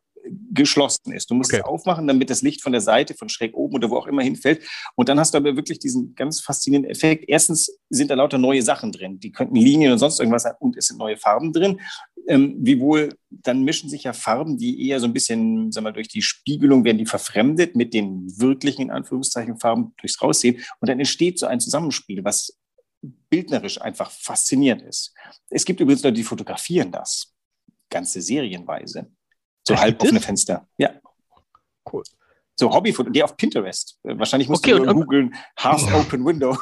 geschlossen 0.52 1.12
ist. 1.12 1.30
Du 1.30 1.34
musst 1.34 1.52
okay. 1.52 1.62
es 1.62 1.68
aufmachen, 1.68 2.06
damit 2.06 2.30
das 2.30 2.42
Licht 2.42 2.62
von 2.62 2.72
der 2.72 2.80
Seite, 2.80 3.14
von 3.14 3.28
schräg 3.28 3.54
oben 3.54 3.76
oder 3.76 3.90
wo 3.90 3.96
auch 3.96 4.06
immer 4.06 4.22
hinfällt. 4.22 4.62
Und 4.94 5.08
dann 5.08 5.18
hast 5.18 5.34
du 5.34 5.38
aber 5.38 5.56
wirklich 5.56 5.78
diesen 5.78 6.14
ganz 6.14 6.40
faszinierenden 6.40 6.90
Effekt. 6.90 7.24
Erstens 7.28 7.78
sind 7.90 8.10
da 8.10 8.14
lauter 8.14 8.38
neue 8.38 8.62
Sachen 8.62 8.92
drin. 8.92 9.20
Die 9.20 9.32
könnten 9.32 9.56
Linien 9.56 9.92
und 9.92 9.98
sonst 9.98 10.18
irgendwas 10.20 10.42
sein 10.42 10.54
und 10.60 10.76
es 10.76 10.86
sind 10.86 10.98
neue 10.98 11.16
Farben 11.16 11.52
drin. 11.52 11.80
Ähm, 12.28 12.56
wiewohl 12.58 13.10
dann 13.30 13.62
mischen 13.62 13.88
sich 13.88 14.02
ja 14.02 14.12
Farben, 14.12 14.58
die 14.58 14.88
eher 14.88 14.98
so 14.98 15.06
ein 15.06 15.12
bisschen, 15.12 15.70
sagen 15.70 15.86
wir, 15.86 15.92
durch 15.92 16.08
die 16.08 16.22
Spiegelung 16.22 16.84
werden 16.84 16.98
die 16.98 17.06
verfremdet 17.06 17.76
mit 17.76 17.94
den 17.94 18.26
wirklichen, 18.40 18.82
in 18.82 18.90
Anführungszeichen, 18.90 19.58
Farben 19.58 19.94
durchs 19.98 20.20
Raussehen. 20.20 20.56
Und 20.80 20.88
dann 20.88 20.98
entsteht 20.98 21.38
so 21.38 21.46
ein 21.46 21.60
Zusammenspiel, 21.60 22.24
was 22.24 22.58
bildnerisch 23.30 23.80
einfach 23.80 24.10
faszinierend 24.10 24.82
ist. 24.82 25.14
Es 25.50 25.64
gibt 25.64 25.80
übrigens 25.80 26.02
Leute, 26.02 26.14
die 26.14 26.24
fotografieren 26.24 26.90
das. 26.90 27.32
Ganze 27.90 28.20
serienweise. 28.20 29.10
So 29.66 29.76
halboffene 29.76 30.20
Fenster. 30.20 30.66
Ja. 30.78 30.90
Cool. 31.90 32.02
So 32.54 32.72
Hobbyfoto, 32.72 33.10
der 33.10 33.24
auf 33.24 33.36
Pinterest. 33.36 33.98
Wahrscheinlich 34.02 34.48
musst 34.48 34.66
okay, 34.66 34.78
du 34.78 34.94
googeln, 34.94 35.34
Half 35.58 35.92
Open 35.94 36.24
Window. 36.24 36.56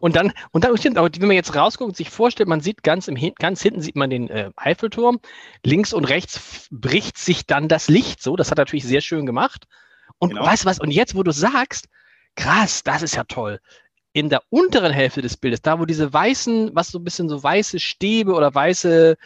Und 0.00 0.16
dann, 0.16 0.32
und 0.52 0.64
dann 0.64 0.76
stimmt, 0.76 0.96
aber 0.96 1.10
wenn 1.12 1.26
man 1.26 1.36
jetzt 1.36 1.54
rausguckt 1.54 1.88
und 1.88 1.96
sich 1.96 2.10
vorstellt, 2.10 2.48
man 2.48 2.60
sieht 2.60 2.82
ganz, 2.82 3.08
im, 3.08 3.16
ganz 3.38 3.62
hinten 3.62 3.80
sieht 3.80 3.96
man 3.96 4.10
den 4.10 4.28
äh, 4.30 4.50
Eiffelturm, 4.56 5.18
links 5.64 5.92
und 5.92 6.04
rechts 6.04 6.68
bricht 6.70 7.18
sich 7.18 7.46
dann 7.46 7.68
das 7.68 7.88
Licht 7.88 8.22
so, 8.22 8.36
das 8.36 8.50
hat 8.50 8.58
er 8.58 8.62
natürlich 8.62 8.84
sehr 8.84 9.00
schön 9.00 9.26
gemacht. 9.26 9.66
Und 10.18 10.30
genau. 10.30 10.46
weißt 10.46 10.64
du 10.64 10.68
was, 10.68 10.78
und 10.78 10.90
jetzt, 10.90 11.14
wo 11.14 11.22
du 11.22 11.32
sagst, 11.32 11.88
krass, 12.36 12.82
das 12.84 13.02
ist 13.02 13.16
ja 13.16 13.24
toll. 13.24 13.60
In 14.12 14.30
der 14.30 14.42
unteren 14.48 14.92
Hälfte 14.92 15.20
des 15.20 15.36
Bildes, 15.36 15.60
da 15.60 15.78
wo 15.78 15.84
diese 15.84 16.10
weißen, 16.10 16.70
was 16.74 16.88
so 16.88 16.98
ein 16.98 17.04
bisschen 17.04 17.28
so 17.28 17.42
weiße 17.42 17.80
Stäbe 17.80 18.32
oder 18.32 18.54
weiße 18.54 19.16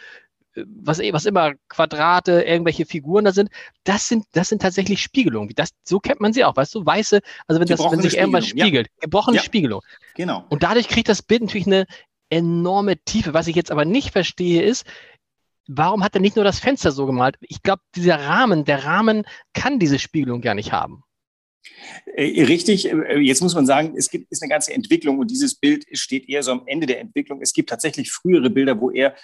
was, 0.55 0.99
was 0.99 1.25
immer 1.25 1.53
Quadrate, 1.69 2.41
irgendwelche 2.41 2.85
Figuren 2.85 3.25
da 3.25 3.31
sind, 3.31 3.49
das 3.83 4.07
sind, 4.07 4.25
das 4.33 4.49
sind 4.49 4.61
tatsächlich 4.61 5.01
Spiegelungen. 5.01 5.51
Das, 5.55 5.69
so 5.83 5.99
kennt 5.99 6.19
man 6.19 6.33
sie 6.33 6.43
auch, 6.43 6.55
weißt 6.55 6.75
du, 6.75 6.85
weiße, 6.85 7.21
also 7.47 7.59
wenn, 7.61 7.67
das, 7.67 7.79
wenn 7.79 8.01
sich 8.01 8.17
irgendwas 8.17 8.47
spiegelt, 8.47 8.87
ja. 8.87 9.01
gebrochene 9.01 9.37
ja. 9.37 9.43
Spiegelung. 9.43 9.81
Genau. 10.15 10.45
Und 10.49 10.63
dadurch 10.63 10.87
kriegt 10.87 11.09
das 11.09 11.21
Bild 11.21 11.41
natürlich 11.41 11.67
eine 11.67 11.85
enorme 12.29 12.97
Tiefe. 12.97 13.33
Was 13.33 13.47
ich 13.47 13.55
jetzt 13.55 13.71
aber 13.71 13.85
nicht 13.85 14.11
verstehe, 14.11 14.63
ist, 14.63 14.85
warum 15.67 16.03
hat 16.03 16.15
er 16.15 16.21
nicht 16.21 16.35
nur 16.35 16.45
das 16.45 16.59
Fenster 16.59 16.91
so 16.91 17.05
gemalt? 17.05 17.37
Ich 17.41 17.63
glaube, 17.63 17.81
dieser 17.95 18.19
Rahmen, 18.19 18.65
der 18.65 18.85
Rahmen 18.85 19.23
kann 19.53 19.79
diese 19.79 19.99
Spiegelung 19.99 20.41
gar 20.41 20.55
nicht 20.55 20.71
haben. 20.71 21.03
Äh, 22.15 22.43
richtig, 22.43 22.91
äh, 22.91 23.19
jetzt 23.19 23.41
muss 23.41 23.55
man 23.55 23.65
sagen, 23.65 23.93
es 23.95 24.09
gibt, 24.09 24.31
ist 24.31 24.41
eine 24.41 24.49
ganze 24.49 24.73
Entwicklung 24.73 25.19
und 25.19 25.29
dieses 25.29 25.55
Bild 25.55 25.85
steht 25.93 26.27
eher 26.27 26.43
so 26.43 26.51
am 26.51 26.63
Ende 26.65 26.87
der 26.87 26.99
Entwicklung. 26.99 27.41
Es 27.41 27.53
gibt 27.53 27.69
tatsächlich 27.69 28.11
frühere 28.11 28.49
Bilder, 28.49 28.79
wo 28.79 28.91
er 28.91 29.15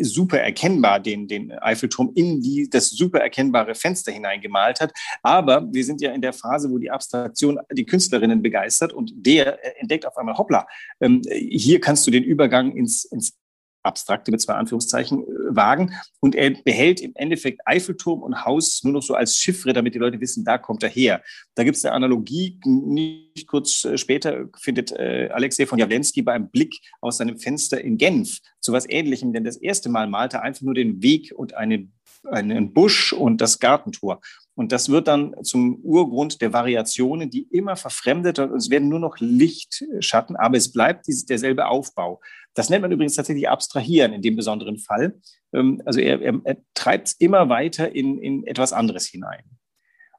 super 0.00 0.38
erkennbar 0.38 1.00
den, 1.00 1.28
den 1.28 1.52
Eiffelturm 1.52 2.12
in 2.14 2.40
die, 2.40 2.68
das 2.70 2.90
super 2.90 3.20
erkennbare 3.20 3.74
Fenster 3.74 4.12
hineingemalt 4.12 4.80
hat. 4.80 4.92
Aber 5.22 5.68
wir 5.72 5.84
sind 5.84 6.00
ja 6.00 6.12
in 6.12 6.22
der 6.22 6.32
Phase, 6.32 6.70
wo 6.70 6.78
die 6.78 6.90
Abstraktion 6.90 7.58
die 7.72 7.84
Künstlerinnen 7.84 8.42
begeistert 8.42 8.92
und 8.92 9.12
der 9.14 9.58
entdeckt 9.80 10.06
auf 10.06 10.16
einmal, 10.16 10.36
hoppla, 10.36 10.66
ähm, 11.00 11.22
hier 11.30 11.80
kannst 11.80 12.06
du 12.06 12.10
den 12.10 12.24
Übergang 12.24 12.74
ins, 12.74 13.04
ins 13.04 13.36
abstrakte 13.82 14.30
mit 14.30 14.40
zwei 14.40 14.54
Anführungszeichen 14.54 15.22
äh, 15.22 15.26
wagen. 15.50 15.94
Und 16.20 16.34
er 16.34 16.50
behält 16.50 17.00
im 17.00 17.12
Endeffekt 17.14 17.60
Eiffelturm 17.66 18.22
und 18.22 18.44
Haus 18.44 18.82
nur 18.84 18.92
noch 18.92 19.02
so 19.02 19.14
als 19.14 19.36
Chiffre, 19.36 19.72
damit 19.72 19.94
die 19.94 19.98
Leute 19.98 20.20
wissen, 20.20 20.44
da 20.44 20.58
kommt 20.58 20.82
er 20.82 20.88
her. 20.88 21.22
Da 21.54 21.64
gibt 21.64 21.76
es 21.76 21.84
eine 21.84 21.94
Analogie. 21.94 22.58
Nicht 22.64 23.46
kurz 23.46 23.84
äh, 23.84 23.98
später 23.98 24.46
findet 24.58 24.92
äh, 24.92 25.28
Alexei 25.32 25.66
von 25.66 25.78
Jawlensky 25.78 26.22
bei 26.22 26.32
einem 26.32 26.50
Blick 26.50 26.78
aus 27.00 27.18
seinem 27.18 27.38
Fenster 27.38 27.80
in 27.80 27.98
Genf 27.98 28.38
zu 28.60 28.72
was 28.72 28.88
Ähnlichem, 28.88 29.32
denn 29.32 29.44
das 29.44 29.56
erste 29.56 29.88
Mal 29.88 30.08
malte 30.08 30.38
er 30.38 30.42
einfach 30.42 30.62
nur 30.62 30.74
den 30.74 31.02
Weg 31.02 31.32
und 31.34 31.54
eine, 31.54 31.88
einen 32.24 32.72
Busch 32.72 33.12
und 33.12 33.40
das 33.40 33.58
Gartentor. 33.58 34.20
Und 34.54 34.72
das 34.72 34.88
wird 34.88 35.06
dann 35.06 35.36
zum 35.44 35.76
Urgrund 35.84 36.40
der 36.40 36.52
Variationen, 36.52 37.30
die 37.30 37.42
immer 37.42 37.76
verfremdet 37.76 38.40
und 38.40 38.52
es 38.56 38.70
werden 38.70 38.88
nur 38.88 38.98
noch 38.98 39.16
Lichtschatten, 39.20 40.34
aber 40.34 40.56
es 40.56 40.72
bleibt 40.72 41.06
derselbe 41.28 41.66
Aufbau. 41.66 42.20
Das 42.54 42.68
nennt 42.68 42.82
man 42.82 42.90
übrigens 42.90 43.14
tatsächlich 43.14 43.48
Abstrahieren 43.48 44.12
in 44.12 44.20
dem 44.20 44.34
besonderen 44.34 44.78
Fall. 44.78 45.20
Ähm, 45.52 45.80
also 45.84 46.00
er, 46.00 46.20
er, 46.20 46.40
er 46.42 46.56
treibt 46.74 47.08
es 47.08 47.14
immer 47.14 47.48
weiter 47.48 47.94
in, 47.94 48.18
in 48.18 48.44
etwas 48.46 48.72
anderes 48.72 49.06
hinein. 49.06 49.44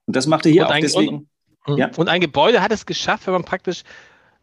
Und 0.05 0.15
das 0.15 0.25
macht 0.25 0.45
er 0.45 0.51
hier 0.53 0.61
und 0.61 0.67
auch 0.67 0.73
ein, 0.73 0.81
deswegen. 0.83 1.29
Und, 1.65 1.77
ja? 1.77 1.91
und 1.97 2.07
ein 2.07 2.21
Gebäude 2.21 2.61
hat 2.61 2.71
es 2.71 2.85
geschafft, 2.85 3.27
wenn 3.27 3.33
man 3.33 3.43
praktisch 3.43 3.83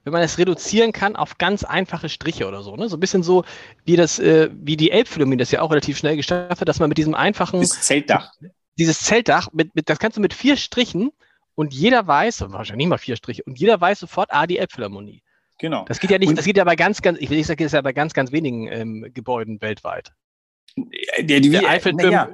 wenn 0.06 0.12
man 0.12 0.22
es 0.22 0.38
reduzieren 0.38 0.92
kann 0.92 1.16
auf 1.16 1.36
ganz 1.36 1.64
einfache 1.64 2.08
Striche 2.08 2.46
oder 2.46 2.62
so. 2.62 2.76
Ne? 2.76 2.88
So 2.88 2.96
ein 2.96 3.00
bisschen 3.00 3.24
so, 3.24 3.44
wie 3.84 3.96
das, 3.96 4.20
äh, 4.20 4.48
wie 4.52 4.76
die 4.76 4.92
Elbphilharmonie 4.92 5.36
das 5.36 5.50
ja 5.50 5.62
auch 5.62 5.72
relativ 5.72 5.98
schnell 5.98 6.14
geschafft 6.14 6.60
hat, 6.60 6.68
dass 6.68 6.78
man 6.78 6.88
mit 6.88 6.96
diesem 6.96 7.16
einfachen. 7.16 7.60
Das 7.60 7.82
Zeltdach. 7.82 8.32
Dieses 8.78 9.00
Zeltdach, 9.00 9.48
mit, 9.52 9.74
mit, 9.74 9.88
das 9.88 9.98
kannst 9.98 10.16
du 10.16 10.20
mit 10.20 10.32
vier 10.32 10.56
Strichen 10.56 11.10
und 11.56 11.74
jeder 11.74 12.06
weiß, 12.06 12.42
wahrscheinlich 12.42 12.84
nicht 12.84 12.88
mal 12.88 12.98
vier 12.98 13.16
Striche, 13.16 13.42
und 13.42 13.58
jeder 13.58 13.80
weiß 13.80 13.98
sofort, 13.98 14.28
ah, 14.32 14.46
die 14.46 14.58
Elbphilharmonie. 14.58 15.24
Genau. 15.58 15.84
Das 15.88 15.98
geht 15.98 16.12
ja 16.12 16.18
nicht, 16.18 16.28
und, 16.28 16.38
das 16.38 16.44
geht 16.44 16.56
ja 16.56 16.62
bei 16.62 16.76
ganz, 16.76 17.02
ganz, 17.02 17.18
ich 17.18 17.28
will 17.28 17.38
nicht 17.38 17.48
sagen, 17.48 17.58
das 17.58 17.66
ist 17.66 17.72
ja 17.72 17.82
bei 17.82 17.92
ganz, 17.92 18.14
ganz 18.14 18.30
wenigen 18.30 18.68
ähm, 18.68 19.10
Gebäuden 19.12 19.60
weltweit. 19.60 20.12
Der, 20.76 21.24
der, 21.24 21.40
der 21.40 21.68
Eiffelturm. 21.68 22.12
Ja, 22.12 22.28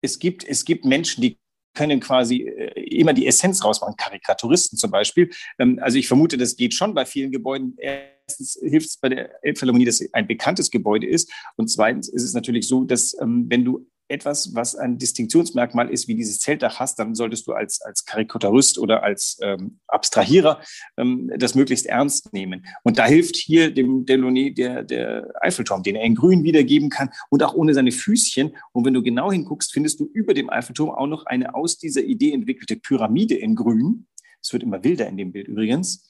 es 0.00 0.18
gibt, 0.18 0.42
es 0.42 0.64
gibt 0.64 0.84
Menschen, 0.84 1.22
die 1.22 1.38
können 1.74 2.00
quasi 2.00 2.42
äh, 2.42 2.80
immer 2.98 3.12
die 3.12 3.26
Essenz 3.26 3.64
rausmachen, 3.64 3.96
Karikaturisten 3.96 4.78
zum 4.78 4.90
Beispiel. 4.90 5.30
Ähm, 5.58 5.78
also 5.82 5.98
ich 5.98 6.08
vermute, 6.08 6.36
das 6.36 6.56
geht 6.56 6.74
schon 6.74 6.94
bei 6.94 7.04
vielen 7.04 7.30
Gebäuden. 7.32 7.76
Erstens 7.78 8.58
hilft 8.62 8.88
es 8.88 8.96
bei 8.98 9.08
der 9.08 9.30
Elbphilharmonie, 9.42 9.84
dass 9.84 10.02
ein 10.12 10.26
bekanntes 10.26 10.70
Gebäude 10.70 11.06
ist. 11.06 11.32
Und 11.56 11.68
zweitens 11.68 12.08
ist 12.08 12.24
es 12.24 12.34
natürlich 12.34 12.68
so, 12.68 12.84
dass 12.84 13.16
ähm, 13.20 13.46
wenn 13.48 13.64
du 13.64 13.86
etwas, 14.10 14.54
was 14.54 14.74
ein 14.74 14.98
Distinktionsmerkmal 14.98 15.88
ist, 15.90 16.08
wie 16.08 16.14
dieses 16.14 16.38
Zeltdach 16.38 16.80
hast, 16.80 16.98
dann 16.98 17.14
solltest 17.14 17.46
du 17.46 17.52
als, 17.52 17.80
als 17.80 18.04
Karikaturist 18.04 18.78
oder 18.78 19.02
als 19.02 19.38
ähm, 19.42 19.78
Abstrahierer 19.86 20.60
ähm, 20.96 21.30
das 21.36 21.54
möglichst 21.54 21.86
ernst 21.86 22.32
nehmen. 22.32 22.66
Und 22.82 22.98
da 22.98 23.06
hilft 23.06 23.36
hier 23.36 23.72
dem 23.72 24.04
Delaunay 24.04 24.52
der, 24.52 24.82
der 24.82 25.30
Eiffelturm, 25.40 25.82
den 25.82 25.96
er 25.96 26.04
in 26.04 26.14
grün 26.14 26.42
wiedergeben 26.42 26.90
kann 26.90 27.10
und 27.30 27.42
auch 27.42 27.54
ohne 27.54 27.74
seine 27.74 27.92
Füßchen. 27.92 28.56
Und 28.72 28.84
wenn 28.84 28.94
du 28.94 29.02
genau 29.02 29.30
hinguckst, 29.30 29.72
findest 29.72 30.00
du 30.00 30.10
über 30.12 30.34
dem 30.34 30.50
Eiffelturm 30.50 30.90
auch 30.90 31.06
noch 31.06 31.26
eine 31.26 31.54
aus 31.54 31.78
dieser 31.78 32.02
Idee 32.02 32.32
entwickelte 32.32 32.76
Pyramide 32.76 33.36
in 33.36 33.54
grün. 33.54 34.06
Es 34.42 34.52
wird 34.52 34.62
immer 34.62 34.82
wilder 34.82 35.06
in 35.06 35.16
dem 35.16 35.32
Bild 35.32 35.48
übrigens. 35.48 36.08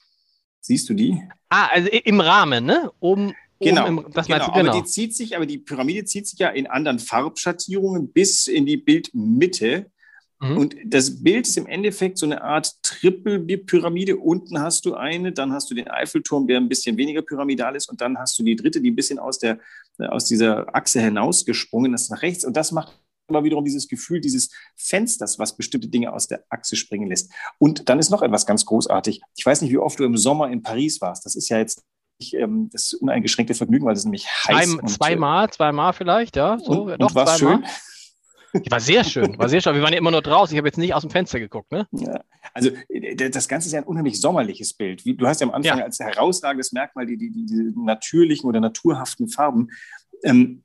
Siehst 0.61 0.89
du 0.89 0.95
die? 0.95 1.23
Ah, 1.49 1.69
also 1.69 1.89
im 1.89 2.21
Rahmen, 2.21 2.67
ne? 2.67 2.91
Oben, 3.01 3.35
Genau, 3.61 3.87
im, 3.87 4.07
das 4.13 4.27
genau. 4.27 4.47
Du, 4.47 4.53
genau. 4.53 4.71
aber 4.71 4.81
die 4.81 4.85
zieht 4.85 5.15
sich, 5.15 5.37
aber 5.37 5.45
die 5.45 5.59
Pyramide 5.59 6.05
zieht 6.05 6.27
sich 6.27 6.39
ja 6.39 6.49
in 6.49 6.67
anderen 6.67 6.99
Farbschattierungen 6.99 8.11
bis 8.11 8.47
in 8.47 8.65
die 8.65 8.79
Bildmitte. 8.79 9.91
Mhm. 10.41 10.57
Und 10.57 10.77
das 10.87 11.23
Bild 11.23 11.47
ist 11.47 11.59
im 11.59 11.67
Endeffekt 11.67 12.17
so 12.17 12.25
eine 12.25 12.43
Art 12.43 12.83
Triple-Pyramide. 12.83 14.17
Unten 14.17 14.61
hast 14.61 14.87
du 14.87 14.95
eine, 14.95 15.33
dann 15.33 15.53
hast 15.53 15.71
du 15.71 15.75
den 15.75 15.89
Eiffelturm, 15.89 16.47
der 16.47 16.57
ein 16.57 16.71
bisschen 16.71 16.97
weniger 16.97 17.21
pyramidal 17.21 17.77
ist, 17.77 17.91
und 17.91 18.01
dann 18.01 18.19
hast 18.19 18.39
du 18.39 18.43
die 18.43 18.57
dritte, 18.57 18.81
die 18.81 18.91
ein 18.91 18.97
bisschen 18.97 19.19
aus, 19.19 19.39
der, 19.39 19.59
aus 19.99 20.25
dieser 20.25 20.75
Achse 20.75 21.01
hinausgesprungen 21.03 21.93
ist 21.93 22.11
nach 22.11 22.23
rechts. 22.23 22.47
Und 22.47 22.57
das 22.57 22.73
macht 22.73 22.99
aber 23.29 23.45
wiederum 23.45 23.65
dieses 23.65 23.89
Gefühl 23.89 24.21
dieses 24.21 24.51
Fensters, 24.75 25.39
was 25.39 25.57
bestimmte 25.57 25.89
Dinge 25.89 26.13
aus 26.13 26.27
der 26.27 26.45
Achse 26.49 26.77
springen 26.77 27.09
lässt. 27.09 27.31
Und 27.59 27.89
dann 27.89 27.99
ist 27.99 28.11
noch 28.11 28.23
etwas 28.23 28.47
ganz 28.47 28.65
großartig. 28.65 29.21
Ich 29.37 29.47
weiß 29.47 29.63
nicht, 29.63 29.71
wie 29.71 29.79
oft 29.79 30.01
du 30.01 30.05
im 30.05 30.17
Sommer 30.17 30.51
in 30.51 30.63
Paris 30.63 31.01
warst. 31.01 31.27
Das 31.27 31.37
ist 31.37 31.49
ja 31.49 31.59
jetzt 31.59 31.85
ähm, 32.35 32.69
das 32.73 32.95
uneingeschränkte 32.95 33.55
Vergnügen, 33.55 33.87
weil 33.87 33.95
es 33.95 34.05
nämlich 34.05 34.27
heiß 34.29 34.77
Zwei, 34.77 34.87
Zweimal, 34.87 35.51
zweimal 35.51 35.93
vielleicht, 35.93 36.37
ja. 36.37 36.59
So, 36.59 36.85
und, 36.85 37.01
doch, 37.01 37.09
und 37.09 37.15
war 37.15 37.39
schön. 37.39 37.65
War 38.69 38.81
sehr 38.81 39.05
schön, 39.05 39.39
war 39.39 39.49
sehr 39.49 39.61
schön. 39.61 39.77
Wir 39.77 39.83
waren 39.83 39.93
ja 39.93 39.99
immer 40.01 40.11
nur 40.11 40.23
draußen. 40.23 40.53
Ich 40.53 40.59
habe 40.59 40.67
jetzt 40.67 40.77
nicht 40.77 40.93
aus 40.93 41.03
dem 41.03 41.11
Fenster 41.11 41.39
geguckt, 41.39 41.71
ne? 41.71 41.87
Ja. 41.93 42.21
Also 42.53 42.71
das 43.17 43.47
Ganze 43.47 43.69
ist 43.69 43.73
ja 43.73 43.79
ein 43.79 43.87
unheimlich 43.87 44.21
sommerliches 44.21 44.75
Bild. 44.75 45.03
Du 45.05 45.27
hast 45.27 45.41
ja 45.41 45.47
am 45.47 45.55
Anfang 45.55 45.79
ja. 45.79 45.85
als 45.85 46.01
herausragendes 46.01 46.73
Merkmal 46.73 47.07
die, 47.07 47.17
die, 47.17 47.31
die, 47.31 47.73
natürlichen 47.77 48.49
oder 48.49 48.59
naturhaften 48.59 49.29
Farben. 49.29 49.69
Ähm, 50.25 50.65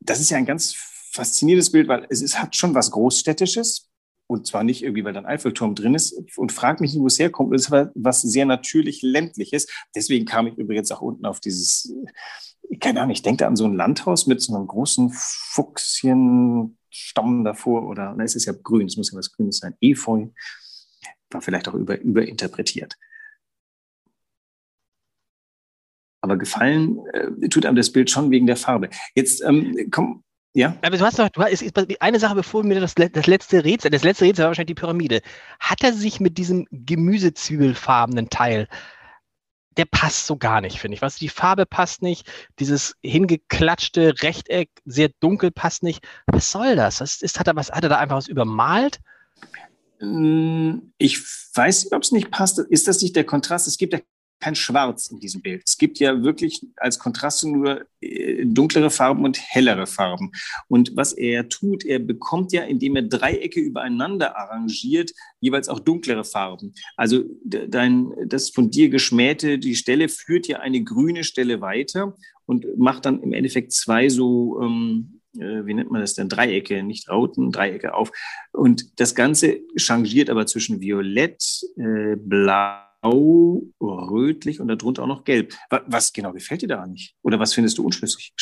das 0.00 0.18
ist 0.18 0.30
ja 0.30 0.38
ein 0.38 0.46
ganz 0.46 0.74
faszinierendes 1.12 1.70
Bild, 1.70 1.88
weil 1.88 2.06
es, 2.08 2.22
es 2.22 2.38
hat 2.38 2.56
schon 2.56 2.74
was 2.74 2.90
Großstädtisches, 2.90 3.89
und 4.30 4.46
zwar 4.46 4.62
nicht 4.62 4.84
irgendwie, 4.84 5.04
weil 5.04 5.12
da 5.12 5.18
ein 5.18 5.26
Eiffelturm 5.26 5.74
drin 5.74 5.96
ist. 5.96 6.38
Und 6.38 6.52
frag 6.52 6.80
mich 6.80 6.92
nicht, 6.92 7.02
wo 7.02 7.08
es 7.08 7.18
herkommt. 7.18 7.52
Es 7.52 7.72
war 7.72 7.90
was 7.96 8.22
sehr 8.22 8.46
natürlich 8.46 9.02
ländliches. 9.02 9.66
Deswegen 9.94 10.24
kam 10.24 10.46
ich 10.46 10.56
übrigens 10.56 10.92
auch 10.92 11.00
unten 11.00 11.26
auf 11.26 11.40
dieses, 11.40 11.92
keine 12.78 13.00
Ahnung, 13.00 13.10
ich 13.10 13.22
denke 13.22 13.38
da 13.38 13.48
an 13.48 13.56
so 13.56 13.64
ein 13.64 13.74
Landhaus 13.74 14.28
mit 14.28 14.40
so 14.40 14.54
einem 14.54 14.68
großen 14.68 15.10
Fuchschenstamm 15.12 17.42
davor. 17.42 17.88
Oder, 17.88 18.14
na, 18.16 18.22
es 18.22 18.36
ist 18.36 18.44
ja 18.44 18.52
grün, 18.52 18.86
es 18.86 18.96
muss 18.96 19.10
ja 19.10 19.18
was 19.18 19.32
Grünes 19.32 19.58
sein. 19.58 19.74
Efeu. 19.80 20.28
War 21.30 21.42
vielleicht 21.42 21.66
auch 21.66 21.74
über, 21.74 22.00
überinterpretiert. 22.00 22.94
Aber 26.20 26.36
gefallen 26.36 27.00
äh, 27.14 27.48
tut 27.48 27.66
einem 27.66 27.76
das 27.76 27.90
Bild 27.90 28.10
schon 28.10 28.30
wegen 28.30 28.46
der 28.46 28.56
Farbe. 28.56 28.90
Jetzt 29.16 29.42
ähm, 29.42 29.88
komm, 29.90 30.22
ja. 30.52 30.76
Aber 30.82 30.96
du 30.96 31.04
hast 31.04 31.18
doch, 31.18 31.28
du 31.28 31.42
hast, 31.42 31.64
eine 32.00 32.18
Sache, 32.18 32.34
bevor 32.34 32.64
mir 32.64 32.80
das, 32.80 32.94
das 32.94 33.26
letzte 33.26 33.64
Rätsel, 33.64 33.90
das 33.90 34.02
letzte 34.02 34.24
Rätsel 34.24 34.42
war 34.42 34.50
wahrscheinlich 34.50 34.74
die 34.74 34.80
Pyramide. 34.80 35.22
Hat 35.60 35.82
er 35.84 35.92
sich 35.92 36.20
mit 36.20 36.38
diesem 36.38 36.66
gemüsezwiebelfarbenen 36.70 38.30
Teil, 38.30 38.68
der 39.76 39.84
passt 39.84 40.26
so 40.26 40.36
gar 40.36 40.60
nicht, 40.60 40.78
finde 40.78 40.96
ich. 40.96 41.02
Was 41.02 41.16
die 41.16 41.28
Farbe 41.28 41.66
passt 41.66 42.02
nicht, 42.02 42.28
dieses 42.58 42.96
hingeklatschte 43.02 44.14
Rechteck, 44.22 44.70
sehr 44.84 45.10
dunkel 45.20 45.52
passt 45.52 45.82
nicht. 45.82 46.04
Was 46.26 46.50
soll 46.50 46.74
das? 46.74 46.98
das 46.98 47.22
ist, 47.22 47.38
hat 47.38 47.46
er 47.46 47.54
was, 47.54 47.70
hat 47.70 47.84
er 47.84 47.88
da 47.88 47.98
einfach 47.98 48.16
was 48.16 48.28
übermalt? 48.28 48.98
Hm, 50.00 50.92
ich 50.98 51.22
weiß 51.54 51.84
nicht, 51.84 51.94
ob 51.94 52.02
es 52.02 52.10
nicht 52.10 52.30
passt. 52.30 52.58
Ist 52.58 52.88
das 52.88 53.00
nicht 53.00 53.14
der 53.14 53.24
Kontrast? 53.24 53.68
Es 53.68 53.78
gibt 53.78 53.92
ja 53.92 54.00
kein 54.40 54.54
Schwarz 54.54 55.08
in 55.10 55.20
diesem 55.20 55.42
Bild. 55.42 55.62
Es 55.66 55.78
gibt 55.78 55.98
ja 55.98 56.22
wirklich 56.22 56.66
als 56.76 56.98
Kontraste 56.98 57.48
nur 57.48 57.84
äh, 58.00 58.44
dunklere 58.44 58.90
Farben 58.90 59.24
und 59.24 59.38
hellere 59.38 59.86
Farben. 59.86 60.32
Und 60.68 60.96
was 60.96 61.12
er 61.12 61.48
tut, 61.48 61.84
er 61.84 61.98
bekommt 61.98 62.52
ja, 62.52 62.62
indem 62.62 62.96
er 62.96 63.02
Dreiecke 63.02 63.60
übereinander 63.60 64.36
arrangiert, 64.36 65.12
jeweils 65.40 65.68
auch 65.68 65.78
dunklere 65.78 66.24
Farben. 66.24 66.74
Also 66.96 67.24
dein, 67.44 68.12
das 68.26 68.50
von 68.50 68.70
dir 68.70 68.88
geschmähte, 68.88 69.58
die 69.58 69.76
Stelle 69.76 70.08
führt 70.08 70.48
ja 70.48 70.60
eine 70.60 70.82
grüne 70.82 71.24
Stelle 71.24 71.60
weiter 71.60 72.16
und 72.46 72.66
macht 72.78 73.04
dann 73.04 73.22
im 73.22 73.32
Endeffekt 73.32 73.72
zwei 73.72 74.08
so 74.08 74.60
ähm, 74.62 75.20
äh, 75.36 75.64
wie 75.64 75.74
nennt 75.74 75.90
man 75.90 76.00
das 76.00 76.14
denn, 76.14 76.28
Dreiecke, 76.28 76.82
nicht 76.82 77.08
Rauten, 77.08 77.52
Dreiecke 77.52 77.94
auf. 77.94 78.10
Und 78.52 78.98
das 78.98 79.14
Ganze 79.14 79.60
changiert 79.76 80.28
aber 80.28 80.46
zwischen 80.46 80.80
Violett, 80.80 81.44
äh, 81.76 82.16
Blau, 82.16 82.89
rötlich 83.02 84.60
und 84.60 84.68
darunter 84.68 85.02
auch 85.02 85.08
noch 85.08 85.24
gelb. 85.24 85.54
Was 85.86 86.12
genau 86.12 86.32
gefällt 86.32 86.62
dir 86.62 86.68
da 86.68 86.86
nicht? 86.86 87.14
Oder 87.22 87.38
was 87.38 87.54
findest 87.54 87.78
du 87.78 87.84
unschlüssig? 87.84 88.32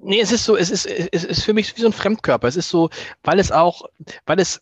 Nee, 0.00 0.20
es 0.20 0.32
ist 0.32 0.44
so, 0.44 0.56
es 0.56 0.70
ist, 0.70 0.86
es 0.86 1.24
ist 1.24 1.42
für 1.42 1.54
mich 1.54 1.76
wie 1.76 1.80
so 1.80 1.88
ein 1.88 1.92
Fremdkörper. 1.92 2.48
Es 2.48 2.56
ist 2.56 2.68
so, 2.68 2.90
weil 3.22 3.38
es 3.38 3.52
auch, 3.52 3.82
weil 4.26 4.38
es 4.38 4.60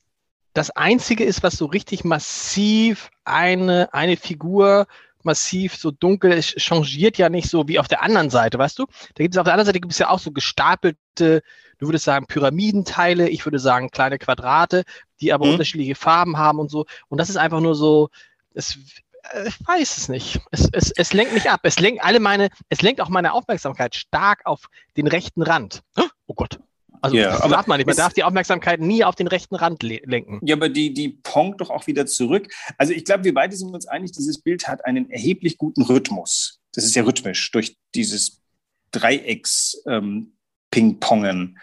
das 0.55 0.71
Einzige 0.71 1.25
ist, 1.25 1.43
was 1.43 1.55
so 1.55 1.67
richtig 1.67 2.05
massiv 2.05 3.11
eine, 3.25 3.93
eine 3.93 4.17
Figur 4.17 4.87
massiv 5.25 5.77
so 5.77 5.91
dunkel, 5.91 6.33
es 6.33 6.47
changiert 6.47 7.19
ja 7.19 7.29
nicht 7.29 7.51
so 7.51 7.69
wie 7.69 7.79
auf 7.79 7.89
der 7.89 8.03
anderen 8.03 8.31
Seite, 8.31 8.59
weißt 8.59 8.79
du? 8.79 8.87
Da 9.15 9.25
gibt 9.25 9.35
es 9.35 9.39
auf 9.39 9.45
der 9.45 9.53
anderen 9.53 9.67
Seite 9.67 9.81
gibt 9.81 9.93
es 9.93 9.99
ja 9.99 10.11
auch 10.11 10.19
so 10.19 10.31
gestapelte, 10.31 11.43
du 11.79 11.87
würdest 11.87 12.05
sagen 12.05 12.27
Pyramidenteile, 12.27 13.29
ich 13.29 13.45
würde 13.45 13.59
sagen 13.59 13.91
kleine 13.91 14.19
Quadrate, 14.19 14.85
die 15.21 15.33
aber 15.33 15.47
mhm. 15.47 15.53
unterschiedliche 15.53 15.97
Farben 15.97 16.39
haben 16.39 16.59
und 16.59 16.71
so. 16.71 16.87
Und 17.09 17.19
das 17.19 17.31
ist 17.31 17.37
einfach 17.37 17.61
nur 17.61 17.75
so, 17.75 18.11
es, 18.55 18.79
ich 19.47 19.67
weiß 19.67 19.97
es 19.97 20.09
nicht. 20.09 20.41
Es, 20.51 20.69
es, 20.73 20.91
es 20.91 21.13
lenkt 21.13 21.33
mich 21.33 21.51
ab. 21.51 21.61
Es 21.63 21.79
lenkt 21.79 22.05
alle 22.05 22.21
meine, 22.21 22.51
es 22.69 22.83
lenkt 22.83 23.01
auch 23.01 23.09
meine 23.09 23.33
Aufmerksamkeit 23.33 23.95
stark 23.95 24.45
auf 24.45 24.67
den 24.97 25.07
rechten 25.07 25.43
Rand. 25.43 25.83
Oh 26.27 26.35
Gott. 26.35 26.61
Also 27.01 27.17
ja, 27.17 27.39
das 27.39 27.49
darf 27.49 27.67
man 27.67 27.79
nicht. 27.79 27.87
Man 27.87 27.97
darf 27.97 28.13
die 28.13 28.25
Aufmerksamkeit 28.25 28.81
nie 28.81 29.05
auf 29.05 29.15
den 29.15 29.29
rechten 29.29 29.55
Rand 29.55 29.83
lenken. 29.83 30.41
Ja, 30.43 30.57
aber 30.57 30.69
die, 30.69 30.93
die 30.93 31.11
pongt 31.11 31.61
doch 31.61 31.71
auch 31.71 31.87
wieder 31.87 32.07
zurück. 32.07 32.53
Also 32.77 32.93
ich 32.93 33.05
glaube, 33.05 33.25
wir 33.25 33.35
beide 33.35 33.57
sind 33.57 33.73
uns 33.73 33.87
einig, 33.87 34.13
dieses 34.13 34.41
Bild 34.41 34.67
hat 34.67 34.85
einen 34.85 35.09
erheblich 35.11 35.59
guten 35.59 35.83
Rhythmus. 35.83 36.61
Das 36.73 36.85
ist 36.85 36.97
ja 36.97 37.05
rhythmisch 37.05 37.51
durch 37.53 37.77
dieses 37.95 38.43
Dreiecks-Ping-Pongen. 38.91 41.41
Ähm, 41.41 41.59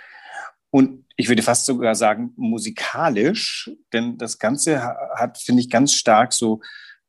Und 0.69 1.05
ich 1.17 1.29
würde 1.29 1.43
fast 1.43 1.65
sogar 1.65 1.95
sagen, 1.95 2.33
musikalisch, 2.35 3.69
denn 3.93 4.17
das 4.17 4.39
Ganze 4.39 4.81
hat, 5.15 5.37
finde 5.37 5.61
ich, 5.61 5.69
ganz 5.69 5.93
stark 5.93 6.33
so 6.33 6.61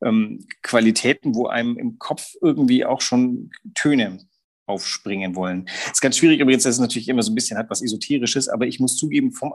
ähm, 0.03 0.45
Qualitäten, 0.61 1.35
wo 1.35 1.47
einem 1.47 1.77
im 1.77 1.99
Kopf 1.99 2.33
irgendwie 2.41 2.85
auch 2.85 3.01
schon 3.01 3.51
Töne 3.73 4.19
aufspringen 4.65 5.35
wollen. 5.35 5.69
Ist 5.91 6.01
ganz 6.01 6.17
schwierig 6.17 6.39
übrigens, 6.39 6.63
dass 6.63 6.75
es 6.75 6.81
natürlich 6.81 7.07
immer 7.07 7.23
so 7.23 7.31
ein 7.31 7.35
bisschen 7.35 7.57
hat 7.57 7.69
was 7.69 7.81
Esoterisches, 7.81 8.49
aber 8.49 8.67
ich 8.67 8.79
muss 8.79 8.97
zugeben, 8.97 9.31
vom 9.31 9.53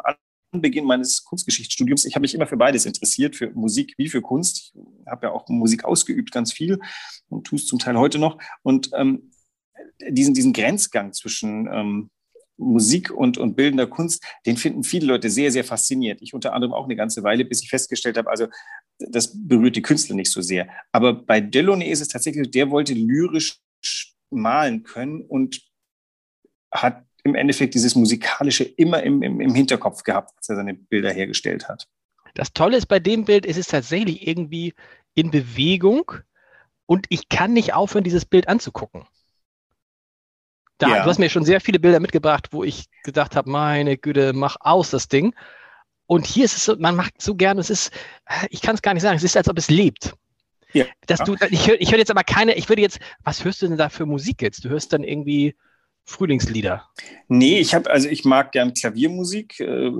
Anbeginn 0.52 0.84
meines 0.84 1.24
Kunstgeschichtsstudiums, 1.24 2.04
ich 2.04 2.14
habe 2.14 2.22
mich 2.22 2.34
immer 2.34 2.46
für 2.46 2.56
beides 2.56 2.86
interessiert, 2.86 3.36
für 3.36 3.50
Musik 3.50 3.94
wie 3.96 4.08
für 4.08 4.22
Kunst. 4.22 4.74
Ich 4.74 5.06
habe 5.06 5.26
ja 5.26 5.32
auch 5.32 5.48
Musik 5.48 5.84
ausgeübt, 5.84 6.30
ganz 6.30 6.52
viel 6.52 6.78
und 7.28 7.46
tue 7.46 7.58
es 7.58 7.66
zum 7.66 7.78
Teil 7.78 7.98
heute 7.98 8.18
noch. 8.18 8.38
Und 8.62 8.90
ähm, 8.94 9.30
diesen, 10.08 10.34
diesen 10.34 10.52
Grenzgang 10.52 11.12
zwischen 11.12 11.68
ähm, 11.72 12.10
Musik 12.56 13.10
und, 13.10 13.38
und 13.38 13.56
bildender 13.56 13.86
Kunst, 13.86 14.24
den 14.46 14.56
finden 14.56 14.84
viele 14.84 15.06
Leute 15.06 15.30
sehr, 15.30 15.50
sehr 15.50 15.64
faszinierend. 15.64 16.22
Ich 16.22 16.34
unter 16.34 16.52
anderem 16.52 16.72
auch 16.72 16.84
eine 16.84 16.96
ganze 16.96 17.22
Weile, 17.22 17.44
bis 17.44 17.62
ich 17.62 17.70
festgestellt 17.70 18.16
habe, 18.16 18.30
also 18.30 18.46
das 18.98 19.32
berührt 19.34 19.76
die 19.76 19.82
Künstler 19.82 20.14
nicht 20.14 20.30
so 20.30 20.42
sehr. 20.42 20.68
Aber 20.92 21.12
bei 21.12 21.40
Delaunay 21.40 21.90
ist 21.90 22.00
es 22.00 22.08
tatsächlich, 22.08 22.50
der 22.50 22.70
wollte 22.70 22.94
lyrisch 22.94 23.60
malen 24.30 24.82
können 24.82 25.22
und 25.22 25.60
hat 26.70 27.04
im 27.24 27.34
Endeffekt 27.34 27.74
dieses 27.74 27.94
Musikalische 27.94 28.64
immer 28.64 29.02
im, 29.02 29.22
im, 29.22 29.40
im 29.40 29.54
Hinterkopf 29.54 30.02
gehabt, 30.02 30.32
als 30.36 30.48
er 30.48 30.56
seine 30.56 30.74
Bilder 30.74 31.12
hergestellt 31.12 31.68
hat. 31.68 31.88
Das 32.34 32.52
Tolle 32.52 32.78
ist 32.78 32.86
bei 32.86 32.98
dem 32.98 33.24
Bild, 33.24 33.46
es 33.46 33.56
ist 33.56 33.70
tatsächlich 33.70 34.26
irgendwie 34.26 34.74
in 35.14 35.30
Bewegung 35.30 36.12
und 36.86 37.06
ich 37.10 37.28
kann 37.28 37.52
nicht 37.52 37.74
aufhören, 37.74 38.04
dieses 38.04 38.24
Bild 38.24 38.48
anzugucken. 38.48 39.06
Da, 40.82 40.88
ja. 40.88 41.02
Du 41.04 41.10
hast 41.10 41.18
mir 41.18 41.30
schon 41.30 41.44
sehr 41.44 41.60
viele 41.60 41.78
Bilder 41.78 42.00
mitgebracht, 42.00 42.48
wo 42.50 42.64
ich 42.64 42.86
gedacht 43.04 43.36
habe, 43.36 43.48
meine 43.48 43.96
Güte, 43.96 44.32
mach 44.32 44.56
aus 44.58 44.90
das 44.90 45.06
Ding. 45.06 45.32
Und 46.06 46.26
hier 46.26 46.44
ist 46.44 46.56
es 46.56 46.64
so, 46.64 46.74
man 46.76 46.96
macht 46.96 47.22
so 47.22 47.36
gerne, 47.36 47.60
es 47.60 47.70
ist, 47.70 47.92
ich 48.50 48.62
kann 48.62 48.74
es 48.74 48.82
gar 48.82 48.92
nicht 48.92 49.04
sagen, 49.04 49.16
es 49.16 49.22
ist, 49.22 49.36
als 49.36 49.48
ob 49.48 49.56
es 49.58 49.70
lebt. 49.70 50.14
Ja. 50.72 50.86
Dass 51.06 51.20
du, 51.20 51.36
ich 51.50 51.68
höre 51.68 51.76
hör 51.78 51.98
jetzt 51.98 52.10
aber 52.10 52.24
keine, 52.24 52.54
ich 52.56 52.68
würde 52.68 52.82
jetzt, 52.82 52.98
was 53.22 53.44
hörst 53.44 53.62
du 53.62 53.68
denn 53.68 53.76
da 53.76 53.90
für 53.90 54.06
Musik 54.06 54.42
jetzt? 54.42 54.64
Du 54.64 54.70
hörst 54.70 54.92
dann 54.92 55.04
irgendwie 55.04 55.54
Frühlingslieder. 56.04 56.88
Nee, 57.28 57.60
ich 57.60 57.74
habe, 57.74 57.88
also 57.88 58.08
ich 58.08 58.24
mag 58.24 58.50
gern 58.50 58.74
Klaviermusik, 58.74 59.60
äh, 59.60 59.92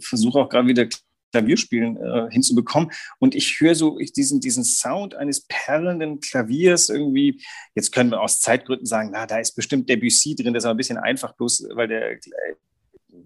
versuche 0.00 0.38
auch 0.38 0.48
gerade 0.48 0.68
wieder 0.68 0.86
Klavierspielen 1.32 1.96
äh, 1.96 2.30
hinzubekommen. 2.30 2.90
Und 3.18 3.34
ich 3.34 3.60
höre 3.60 3.74
so 3.74 3.98
ich 3.98 4.12
diesen, 4.12 4.40
diesen 4.40 4.64
Sound 4.64 5.14
eines 5.14 5.46
perlenden 5.46 6.20
Klaviers 6.20 6.88
irgendwie. 6.88 7.42
Jetzt 7.74 7.92
können 7.92 8.10
wir 8.10 8.20
aus 8.20 8.40
Zeitgründen 8.40 8.86
sagen, 8.86 9.10
na, 9.12 9.26
da 9.26 9.38
ist 9.38 9.52
bestimmt 9.52 9.88
Debussy 9.88 10.34
drin, 10.34 10.54
das 10.54 10.62
ist 10.62 10.66
aber 10.66 10.74
ein 10.74 10.78
bisschen 10.78 10.98
einfach, 10.98 11.34
bloß 11.34 11.68
weil 11.74 11.88
der 11.88 12.18